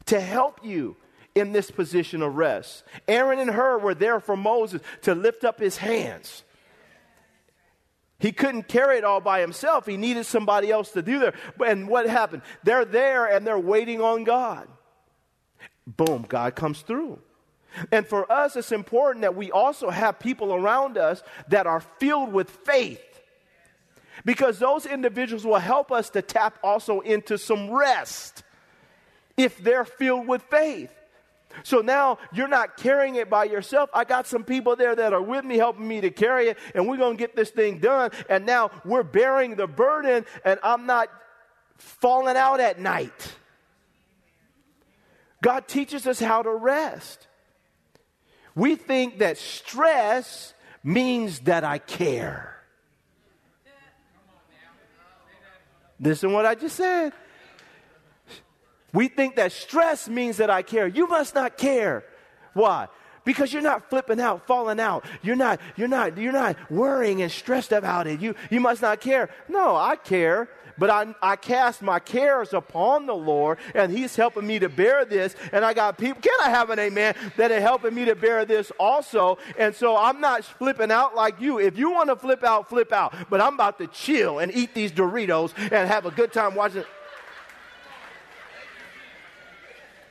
to 0.08 0.20
help 0.20 0.66
you 0.66 0.98
in 1.36 1.52
this 1.52 1.70
position 1.70 2.22
of 2.22 2.36
rest. 2.36 2.84
Aaron 3.08 3.40
and 3.40 3.52
Hur 3.52 3.78
were 3.78 3.94
there 3.94 4.20
for 4.20 4.36
Moses 4.36 4.82
to 5.04 5.14
lift 5.14 5.44
up 5.44 5.60
his 5.60 5.78
hands. 5.78 6.44
He 8.18 8.32
couldn't 8.32 8.70
carry 8.70 8.98
it 8.98 9.04
all 9.04 9.20
by 9.20 9.42
himself. 9.42 9.86
He 9.86 9.98
needed 9.98 10.26
somebody 10.26 10.72
else 10.72 10.92
to 10.92 11.02
do 11.02 11.20
that. 11.20 11.36
And 11.66 11.88
what 11.88 12.08
happened? 12.08 12.42
They're 12.64 12.86
there 12.86 13.26
and 13.26 13.46
they're 13.46 13.60
waiting 13.60 14.02
on 14.02 14.24
God 14.24 14.68
boom, 15.86 16.26
God 16.28 16.56
comes 16.56 16.82
through. 16.82 17.20
And 17.92 18.08
for 18.08 18.32
us, 18.32 18.56
it's 18.56 18.72
important 18.72 19.24
that 19.24 19.36
we 19.36 19.52
also 19.52 19.90
have 19.90 20.20
people 20.20 20.54
around 20.54 20.98
us 20.98 21.22
that 21.50 21.68
are 21.68 21.82
filled 21.82 22.32
with 22.32 22.50
faith. 22.50 23.02
Because 24.24 24.60
those 24.60 24.86
individuals 24.86 25.46
will 25.46 25.60
help 25.60 25.92
us 25.92 26.10
to 26.12 26.22
tap 26.22 26.58
also 26.64 27.02
into 27.02 27.38
some 27.38 27.70
rest 27.70 28.44
if 29.36 29.58
they're 29.62 29.86
filled 29.86 30.26
with 30.26 30.42
faith. 30.44 30.90
So 31.64 31.80
now 31.80 32.18
you're 32.34 32.48
not 32.48 32.78
carrying 32.78 33.16
it 33.16 33.30
by 33.30 33.46
yourself. 33.46 33.90
I 33.94 34.04
got 34.04 34.28
some 34.28 34.44
people 34.44 34.76
there 34.76 34.96
that 34.96 35.14
are 35.14 35.22
with 35.22 35.46
me, 35.46 35.58
helping 35.58 35.88
me 35.88 36.02
to 36.02 36.12
carry 36.12 36.50
it, 36.50 36.58
and 36.74 36.88
we're 36.88 36.98
going 36.98 37.18
to 37.18 37.22
get 37.22 37.36
this 37.36 37.50
thing 37.50 37.80
done. 37.80 38.12
And 38.30 38.46
now 38.46 38.72
we're 38.84 39.04
bearing 39.04 39.56
the 39.56 39.68
burden, 39.68 40.26
and 40.44 40.60
I'm 40.64 40.86
not 40.86 41.10
falling 41.78 42.38
out 42.38 42.60
at 42.60 42.80
night. 42.80 43.36
God 45.42 45.68
teaches 45.68 46.08
us 46.08 46.20
how 46.20 46.42
to 46.42 46.52
rest. 46.52 47.28
We 48.56 48.76
think 48.76 49.20
that 49.20 49.38
stress 49.38 50.54
means 50.84 51.42
that 51.42 51.64
I 51.64 51.78
care. 51.78 52.52
Listen 56.00 56.34
what 56.34 56.46
I 56.46 56.56
just 56.56 56.76
said. 56.76 57.14
We 58.96 59.10
think 59.10 59.36
that 59.36 59.52
stress 59.52 60.08
means 60.08 60.38
that 60.38 60.50
I 60.50 60.62
care. 60.62 60.88
You 60.88 61.08
must 61.08 61.36
not 61.36 61.58
care. 61.58 62.04
Why? 62.54 62.88
Because 63.26 63.52
you're 63.52 63.62
not 63.62 63.90
flipping 63.90 64.22
out, 64.22 64.48
falling 64.48 64.80
out. 64.80 65.04
You're 65.22 65.36
not, 65.36 65.60
you're 65.76 65.88
not, 65.88 66.18
you're 66.18 66.32
not 66.32 66.56
worrying 66.72 67.22
and 67.22 67.32
stressed 67.32 67.74
about 67.74 68.08
it. 68.08 68.22
You, 68.22 68.36
you 68.50 68.62
must 68.62 68.82
not 68.82 69.02
care. 69.02 69.30
No, 69.50 69.76
I 69.76 69.98
care. 69.98 70.48
But 70.78 70.90
I, 70.90 71.16
I 71.22 71.36
cast 71.36 71.82
my 71.82 72.00
cares 72.00 72.54
upon 72.54 73.06
the 73.06 73.16
Lord, 73.16 73.60
and 73.74 73.92
He's 73.92 74.16
helping 74.16 74.46
me 74.46 74.60
to 74.60 74.68
bear 74.68 75.06
this. 75.06 75.36
And 75.54 75.64
I 75.64 75.74
got 75.74 75.98
people, 75.98 76.22
can 76.22 76.38
I 76.44 76.50
have 76.50 76.70
an 76.70 76.80
amen, 76.80 77.16
that 77.38 77.52
are 77.52 77.62
helping 77.62 77.96
me 77.96 78.06
to 78.06 78.16
bear 78.16 78.44
this 78.44 78.72
also? 78.78 79.38
And 79.58 79.74
so 79.74 79.96
I'm 79.96 80.20
not 80.20 80.44
flipping 80.44 80.92
out 80.92 81.16
like 81.16 81.40
you. 81.40 81.60
If 81.60 81.78
you 81.78 81.92
want 81.92 82.10
to 82.10 82.16
flip 82.16 82.44
out, 82.44 82.70
flip 82.70 82.92
out. 82.92 83.16
But 83.30 83.40
I'm 83.42 83.54
about 83.54 83.78
to 83.80 83.88
chill 83.88 84.40
and 84.40 84.54
eat 84.54 84.74
these 84.74 84.92
Doritos 84.92 85.54
and 85.58 85.88
have 85.88 86.06
a 86.06 86.12
good 86.12 86.34
time 86.34 86.56
watching. 86.56 86.84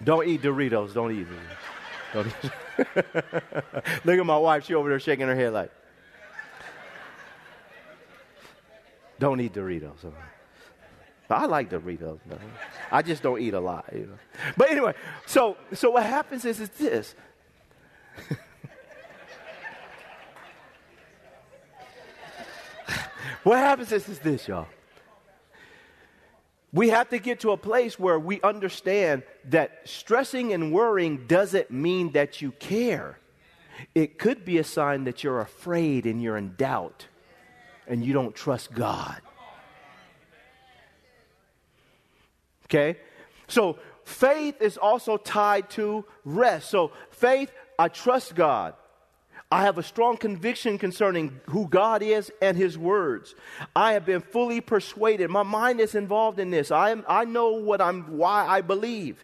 Don't 0.05 0.29
eat 0.29 0.43
Doritos. 0.43 0.93
Don't 0.95 1.13
eat 1.13 1.25
them. 1.25 1.41
Don't 2.13 2.27
eat. 2.27 2.51
Look 4.05 4.19
at 4.19 4.27
my 4.27 4.37
wife. 4.37 4.65
She 4.67 4.75
over 4.75 4.89
there 4.89 5.01
shaking 5.01 5.27
her 5.27 5.35
head 5.35 5.53
like, 5.53 5.71
don't 9.19 9.41
eat 9.41 9.55
Doritos. 9.55 10.13
I 11.31 11.47
like 11.47 11.71
Doritos. 11.71 12.19
I 12.93 13.01
just 13.03 13.23
don't 13.23 13.41
eat 13.41 13.55
a 13.55 13.61
lot, 13.61 13.87
you 13.93 14.07
know. 14.07 14.19
But 14.57 14.71
anyway, 14.71 14.95
so 15.27 15.57
so 15.73 15.91
what 15.91 16.05
happens 16.05 16.45
is 16.45 16.61
is 16.61 16.69
this. 16.71 17.15
what 23.43 23.59
happens 23.59 23.91
is 23.91 24.09
is 24.09 24.19
this, 24.19 24.47
y'all. 24.47 24.67
We 26.75 26.89
have 26.89 27.11
to 27.11 27.19
get 27.19 27.41
to 27.41 27.53
a 27.53 27.57
place 27.57 28.01
where 28.01 28.19
we 28.19 28.43
understand 28.43 29.23
that 29.45 29.83
stressing 29.85 30.53
and 30.53 30.73
worrying 30.73 31.29
doesn't 31.29 31.71
mean 31.71 32.11
that 32.13 32.43
you 32.43 32.51
care. 32.51 33.21
It 33.95 34.19
could 34.19 34.45
be 34.45 34.59
a 34.59 34.65
sign 34.65 35.05
that 35.05 35.23
you're 35.23 35.41
afraid 35.41 36.05
and 36.05 36.21
you're 36.21 36.37
in 36.37 36.57
doubt 36.57 37.07
and 37.87 38.05
you 38.05 38.13
don't 38.13 38.35
trust 38.35 38.75
God. 38.75 39.21
Okay? 42.65 42.99
So 43.47 43.79
faith 44.03 44.61
is 44.61 44.77
also 44.77 45.17
tied 45.17 45.71
to 45.71 46.05
rest. 46.25 46.71
So 46.71 46.91
faith, 47.11 47.53
I 47.79 47.87
trust 47.87 48.35
God. 48.35 48.75
I 49.51 49.63
have 49.63 49.79
a 49.79 49.83
strong 49.83 50.17
conviction 50.17 50.79
concerning 50.79 51.41
who 51.51 51.69
God 51.69 52.03
is 52.03 52.33
and 52.43 52.57
His 52.57 52.77
words. 52.77 53.35
I 53.77 53.93
have 53.93 54.05
been 54.05 54.21
fully 54.21 54.61
persuaded. 54.61 55.31
My 55.31 55.43
mind 55.43 55.81
is 55.81 55.95
involved 55.95 56.39
in 56.41 56.51
this. 56.51 56.71
I, 56.71 56.91
am, 56.91 57.05
I 57.09 57.25
know 57.25 57.53
what 57.53 57.81
I'm, 57.81 58.19
why 58.19 58.47
I 58.47 58.63
believe. 58.63 59.23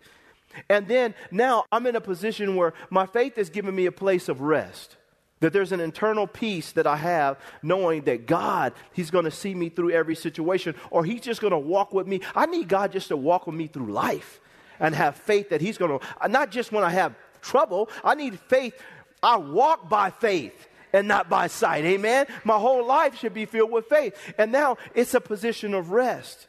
And 0.69 0.87
then 0.89 1.15
now 1.31 1.65
I'm 1.73 1.87
in 1.87 1.97
a 1.97 2.01
position 2.01 2.57
where 2.57 2.75
my 2.91 3.07
faith 3.07 3.37
has 3.37 3.51
given 3.51 3.75
me 3.75 3.87
a 3.87 3.93
place 3.93 4.29
of 4.29 4.41
rest. 4.41 4.97
That 5.41 5.55
there's 5.55 5.73
an 5.73 5.81
internal 5.81 6.27
peace 6.27 6.73
that 6.73 6.87
I 6.87 6.97
have 6.97 7.39
knowing 7.63 8.03
that 8.03 8.27
God, 8.27 8.75
He's 8.93 9.11
going 9.11 9.25
to 9.25 9.31
see 9.31 9.55
me 9.55 9.69
through 9.71 9.91
every 9.93 10.15
situation 10.15 10.75
or 10.91 11.05
He's 11.05 11.23
just 11.23 11.41
going 11.41 11.53
to 11.53 11.59
walk 11.59 11.95
with 11.95 12.07
me. 12.07 12.21
I 12.35 12.47
need 12.47 12.69
God 12.69 12.93
just 12.93 13.09
to 13.09 13.17
walk 13.17 13.47
with 13.47 13.57
me 13.57 13.67
through 13.67 13.91
life 13.91 14.41
and 14.79 14.95
have 14.95 15.17
faith 15.17 15.49
that 15.49 15.61
He's 15.61 15.79
going 15.79 15.99
to, 15.99 16.29
not 16.29 16.51
just 16.51 16.73
when 16.73 16.85
I 16.85 16.91
have 16.91 17.15
trouble, 17.41 17.89
I 18.05 18.15
need 18.15 18.39
faith 18.39 18.75
I 19.23 19.37
walk 19.37 19.89
by 19.89 20.11
faith 20.11 20.69
and 20.93 21.07
not 21.07 21.29
by 21.29 21.47
sight. 21.47 21.85
Amen. 21.85 22.27
My 22.45 22.59
whole 22.59 22.85
life 22.85 23.19
should 23.19 23.35
be 23.35 23.47
filled 23.47 23.71
with 23.71 23.87
faith. 23.87 24.15
And 24.39 24.53
now 24.53 24.77
it's 24.95 25.15
a 25.15 25.21
position 25.21 25.75
of 25.75 25.91
rest. 25.91 26.47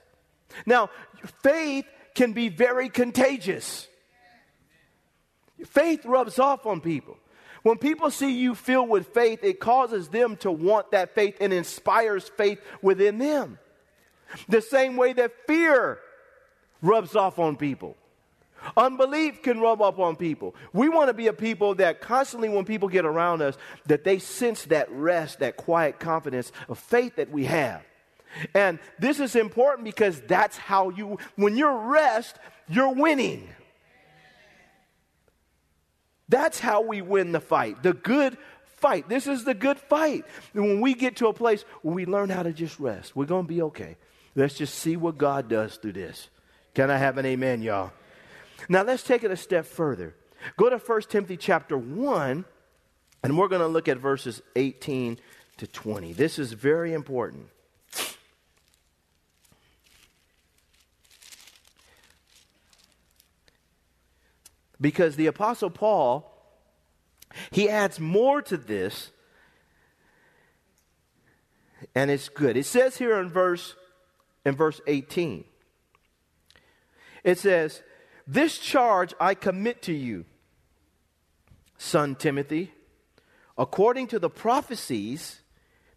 Now, 0.66 0.90
faith 1.44 1.86
can 2.16 2.34
be 2.34 2.50
very 2.50 2.90
contagious. 2.90 3.88
Faith 5.66 6.06
rubs 6.06 6.40
off 6.40 6.66
on 6.66 6.82
people. 6.82 7.18
When 7.64 7.78
people 7.78 8.10
see 8.10 8.32
you 8.32 8.56
filled 8.56 8.90
with 8.90 9.08
faith, 9.08 9.44
it 9.44 9.60
causes 9.60 10.08
them 10.08 10.36
to 10.38 10.52
want 10.52 10.92
that 10.92 11.14
faith 11.14 11.38
and 11.40 11.54
inspires 11.54 12.28
faith 12.30 12.60
within 12.82 13.20
them. 13.20 13.60
The 14.50 14.62
same 14.62 14.98
way 14.98 15.14
that 15.14 15.32
fear 15.46 16.00
rubs 16.82 17.16
off 17.16 17.38
on 17.38 17.58
people. 17.58 17.96
Unbelief 18.78 19.42
can 19.42 19.60
rub 19.60 19.82
up 19.82 20.00
on 20.00 20.16
people. 20.16 20.56
We 20.74 20.90
want 20.90 21.10
to 21.10 21.14
be 21.14 21.28
a 21.28 21.34
people 21.34 21.76
that 21.76 22.02
constantly, 22.02 22.50
when 22.50 22.66
people 22.66 22.90
get 22.90 23.06
around 23.06 23.42
us, 23.42 23.58
that 23.88 24.04
they 24.04 24.20
sense 24.20 24.66
that 24.66 24.92
rest, 24.92 25.40
that 25.40 25.58
quiet 25.58 26.00
confidence 26.00 26.52
of 26.70 26.78
faith 26.78 27.16
that 27.16 27.32
we 27.32 27.46
have. 27.46 27.84
And 28.54 28.80
this 29.00 29.20
is 29.20 29.36
important 29.36 29.86
because 29.86 30.22
that's 30.22 30.58
how 30.58 30.90
you, 30.90 31.18
when 31.36 31.58
you're 31.58 31.76
rest, 31.76 32.38
you're 32.70 32.94
winning. 32.94 33.50
That's 36.30 36.60
how 36.60 36.82
we 36.82 37.02
win 37.02 37.34
the 37.34 37.42
fight. 37.42 37.84
The 37.84 37.94
good 37.94 38.38
fight. 38.78 39.10
This 39.10 39.28
is 39.28 39.44
the 39.44 39.54
good 39.54 39.78
fight. 39.78 40.26
And 40.54 40.64
when 40.64 40.82
we 40.82 40.94
get 40.94 41.18
to 41.18 41.28
a 41.28 41.34
place 41.34 41.66
where 41.82 41.94
we 41.94 42.06
learn 42.06 42.30
how 42.30 42.44
to 42.44 42.54
just 42.54 42.80
rest, 42.80 43.16
we're 43.16 43.26
going 43.26 43.46
to 43.46 43.54
be 43.54 43.62
okay. 43.64 43.98
Let's 44.34 44.54
just 44.54 44.76
see 44.76 44.96
what 44.96 45.18
God 45.18 45.50
does 45.50 45.76
through 45.76 45.94
this. 45.94 46.30
Can 46.74 46.90
I 46.90 46.98
have 46.98 47.18
an 47.18 47.26
amen, 47.26 47.62
y'all? 47.62 47.92
Now 48.70 48.84
let's 48.84 49.04
take 49.04 49.24
it 49.24 49.32
a 49.32 49.38
step 49.38 49.66
further. 49.66 50.16
Go 50.58 50.70
to 50.70 50.78
1 50.78 51.02
Timothy 51.04 51.38
chapter 51.38 51.78
1, 51.78 52.46
and 53.24 53.38
we're 53.38 53.48
going 53.48 53.62
to 53.62 53.68
look 53.68 53.88
at 53.88 53.98
verses 53.98 54.42
18 54.56 55.20
to 55.58 55.68
20. 55.68 56.14
This 56.14 56.40
is 56.40 56.54
very 56.54 56.94
important. 56.94 57.48
Because 64.80 65.16
the 65.16 65.28
Apostle 65.28 65.70
Paul, 65.70 66.28
he 67.52 67.70
adds 67.70 68.00
more 68.00 68.42
to 68.42 68.58
this, 68.58 69.12
and 71.94 72.10
it's 72.10 72.30
good. 72.30 72.58
It 72.58 72.66
says 72.66 72.98
here 72.98 73.20
in 73.20 73.30
verse, 73.30 73.76
in 74.44 74.56
verse 74.56 74.82
18, 74.88 75.44
it 77.24 77.38
says, 77.38 77.84
this 78.28 78.58
charge 78.58 79.14
I 79.20 79.34
commit 79.34 79.82
to 79.84 79.94
you, 79.94 80.26
son 81.78 82.16
Timothy, 82.16 82.72
according 83.58 84.08
to 84.08 84.20
the 84.20 84.30
prophecies 84.30 85.42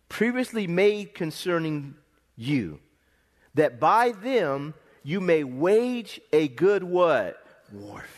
previously 0.09 0.67
made 0.67 1.15
concerning 1.15 1.95
you, 2.37 2.81
that 3.55 3.79
by 3.81 4.13
them 4.13 4.75
you 5.03 5.21
may 5.21 5.45
wage 5.45 6.21
a 6.33 6.49
good 6.49 6.83
what? 6.83 7.45
Warfare. 7.73 8.09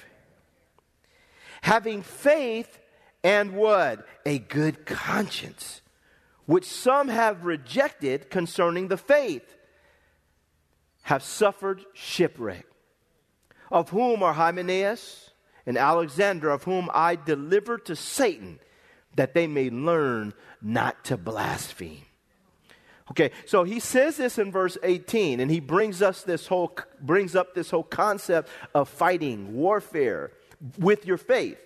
Having 1.62 2.02
faith 2.02 2.78
and 3.24 3.52
what? 3.54 4.06
A 4.24 4.38
good 4.38 4.86
conscience, 4.86 5.82
which 6.46 6.64
some 6.64 7.08
have 7.08 7.44
rejected 7.44 8.30
concerning 8.30 8.88
the 8.88 8.96
faith, 8.96 9.56
have 11.02 11.22
suffered 11.22 11.84
shipwreck 11.92 12.66
of 13.70 13.90
whom 13.90 14.22
are 14.22 14.32
Hymenaeus 14.32 15.30
and 15.66 15.76
Alexander, 15.76 16.50
of 16.50 16.64
whom 16.64 16.88
I 16.92 17.16
delivered 17.16 17.86
to 17.86 17.96
Satan, 17.96 18.60
that 19.16 19.34
they 19.34 19.46
may 19.46 19.70
learn 19.70 20.34
not 20.62 21.04
to 21.06 21.16
blaspheme. 21.16 22.02
Okay, 23.10 23.30
so 23.44 23.62
he 23.62 23.78
says 23.78 24.16
this 24.16 24.36
in 24.36 24.50
verse 24.50 24.76
18, 24.82 25.38
and 25.38 25.50
he 25.50 25.60
brings 25.60 26.02
us 26.02 26.22
this 26.22 26.48
whole 26.48 26.76
brings 27.00 27.36
up 27.36 27.54
this 27.54 27.70
whole 27.70 27.84
concept 27.84 28.48
of 28.74 28.88
fighting, 28.88 29.54
warfare 29.54 30.32
with 30.78 31.06
your 31.06 31.16
faith. 31.16 31.58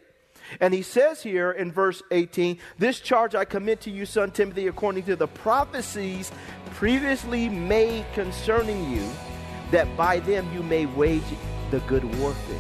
And 0.61 0.75
he 0.75 0.83
says 0.83 1.23
here 1.23 1.53
in 1.53 1.71
verse 1.73 2.03
18, 2.11 2.59
This 2.79 3.01
charge 3.01 3.35
I 3.35 3.45
commit 3.45 3.81
to 3.83 3.91
you, 3.91 4.05
son 4.05 4.33
Timothy, 4.33 4.67
according 4.67 5.05
to 5.05 5.17
the 5.17 5.29
prophecies 5.29 6.31
previously 6.73 7.49
made 7.49 8.05
concerning 8.15 8.91
you, 8.91 9.09
that 9.71 9.97
by 9.97 10.19
them 10.21 10.53
you 10.53 10.63
may 10.63 10.87
wage 10.87 11.23
the 11.71 11.81
good 11.81 12.05
warfare. 12.19 12.57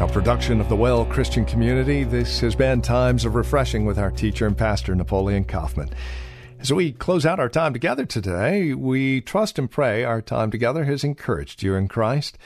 A 0.00 0.08
production 0.12 0.60
of 0.60 0.68
the 0.68 0.76
Well 0.76 1.06
Christian 1.06 1.44
Community. 1.46 2.04
This 2.04 2.40
has 2.40 2.54
been 2.54 2.82
Times 2.82 3.24
of 3.24 3.34
Refreshing 3.34 3.86
with 3.86 3.98
our 3.98 4.10
teacher 4.10 4.46
and 4.46 4.56
pastor, 4.56 4.94
Napoleon 4.94 5.44
Kaufman. 5.44 5.90
As 6.60 6.72
we 6.72 6.92
close 6.92 7.24
out 7.24 7.40
our 7.40 7.48
time 7.48 7.72
together 7.72 8.04
today, 8.04 8.74
we 8.74 9.22
trust 9.22 9.58
and 9.58 9.70
pray 9.70 10.04
our 10.04 10.20
time 10.20 10.50
together 10.50 10.84
has 10.84 11.02
encouraged 11.02 11.62
you 11.62 11.74
in 11.74 11.88
Christ, 11.88 12.36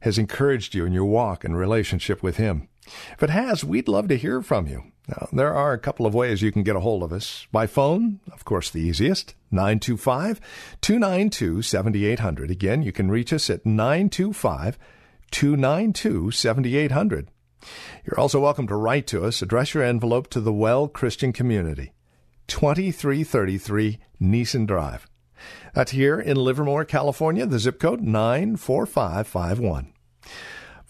has 0.00 0.18
encouraged 0.18 0.74
you 0.74 0.86
in 0.86 0.92
your 0.92 1.04
walk 1.04 1.44
and 1.44 1.56
relationship 1.56 2.22
with 2.22 2.36
Him. 2.36 2.68
If 3.12 3.22
it 3.22 3.30
has, 3.30 3.64
we'd 3.64 3.88
love 3.88 4.08
to 4.08 4.16
hear 4.16 4.40
from 4.40 4.66
you. 4.66 4.84
Now, 5.08 5.28
there 5.32 5.54
are 5.54 5.72
a 5.72 5.78
couple 5.78 6.06
of 6.06 6.14
ways 6.14 6.40
you 6.40 6.50
can 6.50 6.62
get 6.62 6.76
a 6.76 6.80
hold 6.80 7.02
of 7.02 7.12
us. 7.12 7.46
By 7.52 7.66
phone, 7.66 8.20
of 8.32 8.44
course, 8.44 8.70
the 8.70 8.80
easiest, 8.80 9.34
925 9.50 10.40
292 10.80 11.62
7800. 11.62 12.50
Again, 12.50 12.82
you 12.82 12.92
can 12.92 13.10
reach 13.10 13.32
us 13.32 13.50
at 13.50 13.66
925 13.66 14.78
292 15.30 16.30
7800. 16.30 17.28
You're 18.04 18.20
also 18.20 18.40
welcome 18.40 18.66
to 18.68 18.76
write 18.76 19.06
to 19.08 19.24
us. 19.24 19.42
Address 19.42 19.74
your 19.74 19.82
envelope 19.82 20.28
to 20.30 20.40
the 20.40 20.52
Well 20.52 20.88
Christian 20.88 21.32
Community, 21.32 21.92
2333 22.48 23.98
Nissen 24.20 24.66
Drive. 24.66 25.06
That's 25.74 25.92
here 25.92 26.18
in 26.18 26.36
Livermore, 26.36 26.84
California, 26.84 27.46
the 27.46 27.58
zip 27.58 27.78
code 27.78 28.00
94551. 28.00 29.93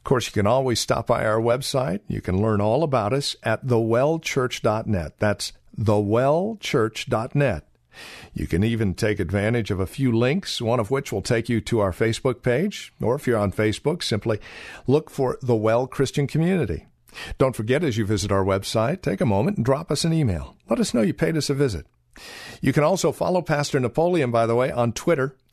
Of 0.05 0.09
course, 0.09 0.27
you 0.27 0.33
can 0.33 0.47
always 0.47 0.81
stop 0.81 1.07
by 1.07 1.25
our 1.25 1.40
website. 1.40 2.01
You 2.09 2.21
can 2.21 2.43
learn 2.43 2.61
all 2.61 2.83
about 2.83 3.14
us 3.14 3.37
at 3.43 3.64
thewellchurch.net. 3.64 5.19
That's 5.19 5.55
thewellchurch.net. 5.81 7.67
You 8.35 8.47
can 8.47 8.62
even 8.62 8.93
take 8.93 9.19
advantage 9.19 9.71
of 9.71 9.81
a 9.81 9.87
few 9.87 10.12
links, 10.12 10.61
one 10.61 10.79
of 10.79 10.90
which 10.90 11.11
will 11.11 11.23
take 11.23 11.49
you 11.49 11.62
to 11.62 11.81
our 11.81 11.90
Facebook 11.90 12.43
page, 12.43 12.93
or 13.01 13.14
if 13.14 13.27
you're 13.27 13.38
on 13.38 13.51
Facebook, 13.51 14.03
simply 14.03 14.40
look 14.87 15.09
for 15.09 15.38
the 15.40 15.57
Well 15.57 15.87
Christian 15.87 16.27
Community. 16.27 16.85
Don't 17.38 17.57
forget, 17.57 17.83
as 17.83 17.97
you 17.97 18.05
visit 18.05 18.31
our 18.31 18.45
website, 18.45 19.01
take 19.01 19.23
a 19.23 19.27
moment 19.27 19.57
and 19.57 19.64
drop 19.64 19.90
us 19.90 20.05
an 20.05 20.12
email. 20.12 20.55
Let 20.69 20.81
us 20.81 20.93
know 20.93 21.01
you 21.01 21.14
paid 21.14 21.38
us 21.38 21.49
a 21.49 21.55
visit. 21.55 21.87
You 22.61 22.75
can 22.75 22.85
also 22.85 23.11
follow 23.11 23.40
Pastor 23.40 23.81
Napoleon, 23.81 24.31
by 24.31 24.45
the 24.45 24.55
way, 24.55 24.71
on 24.71 24.93
Twitter. 24.93 25.35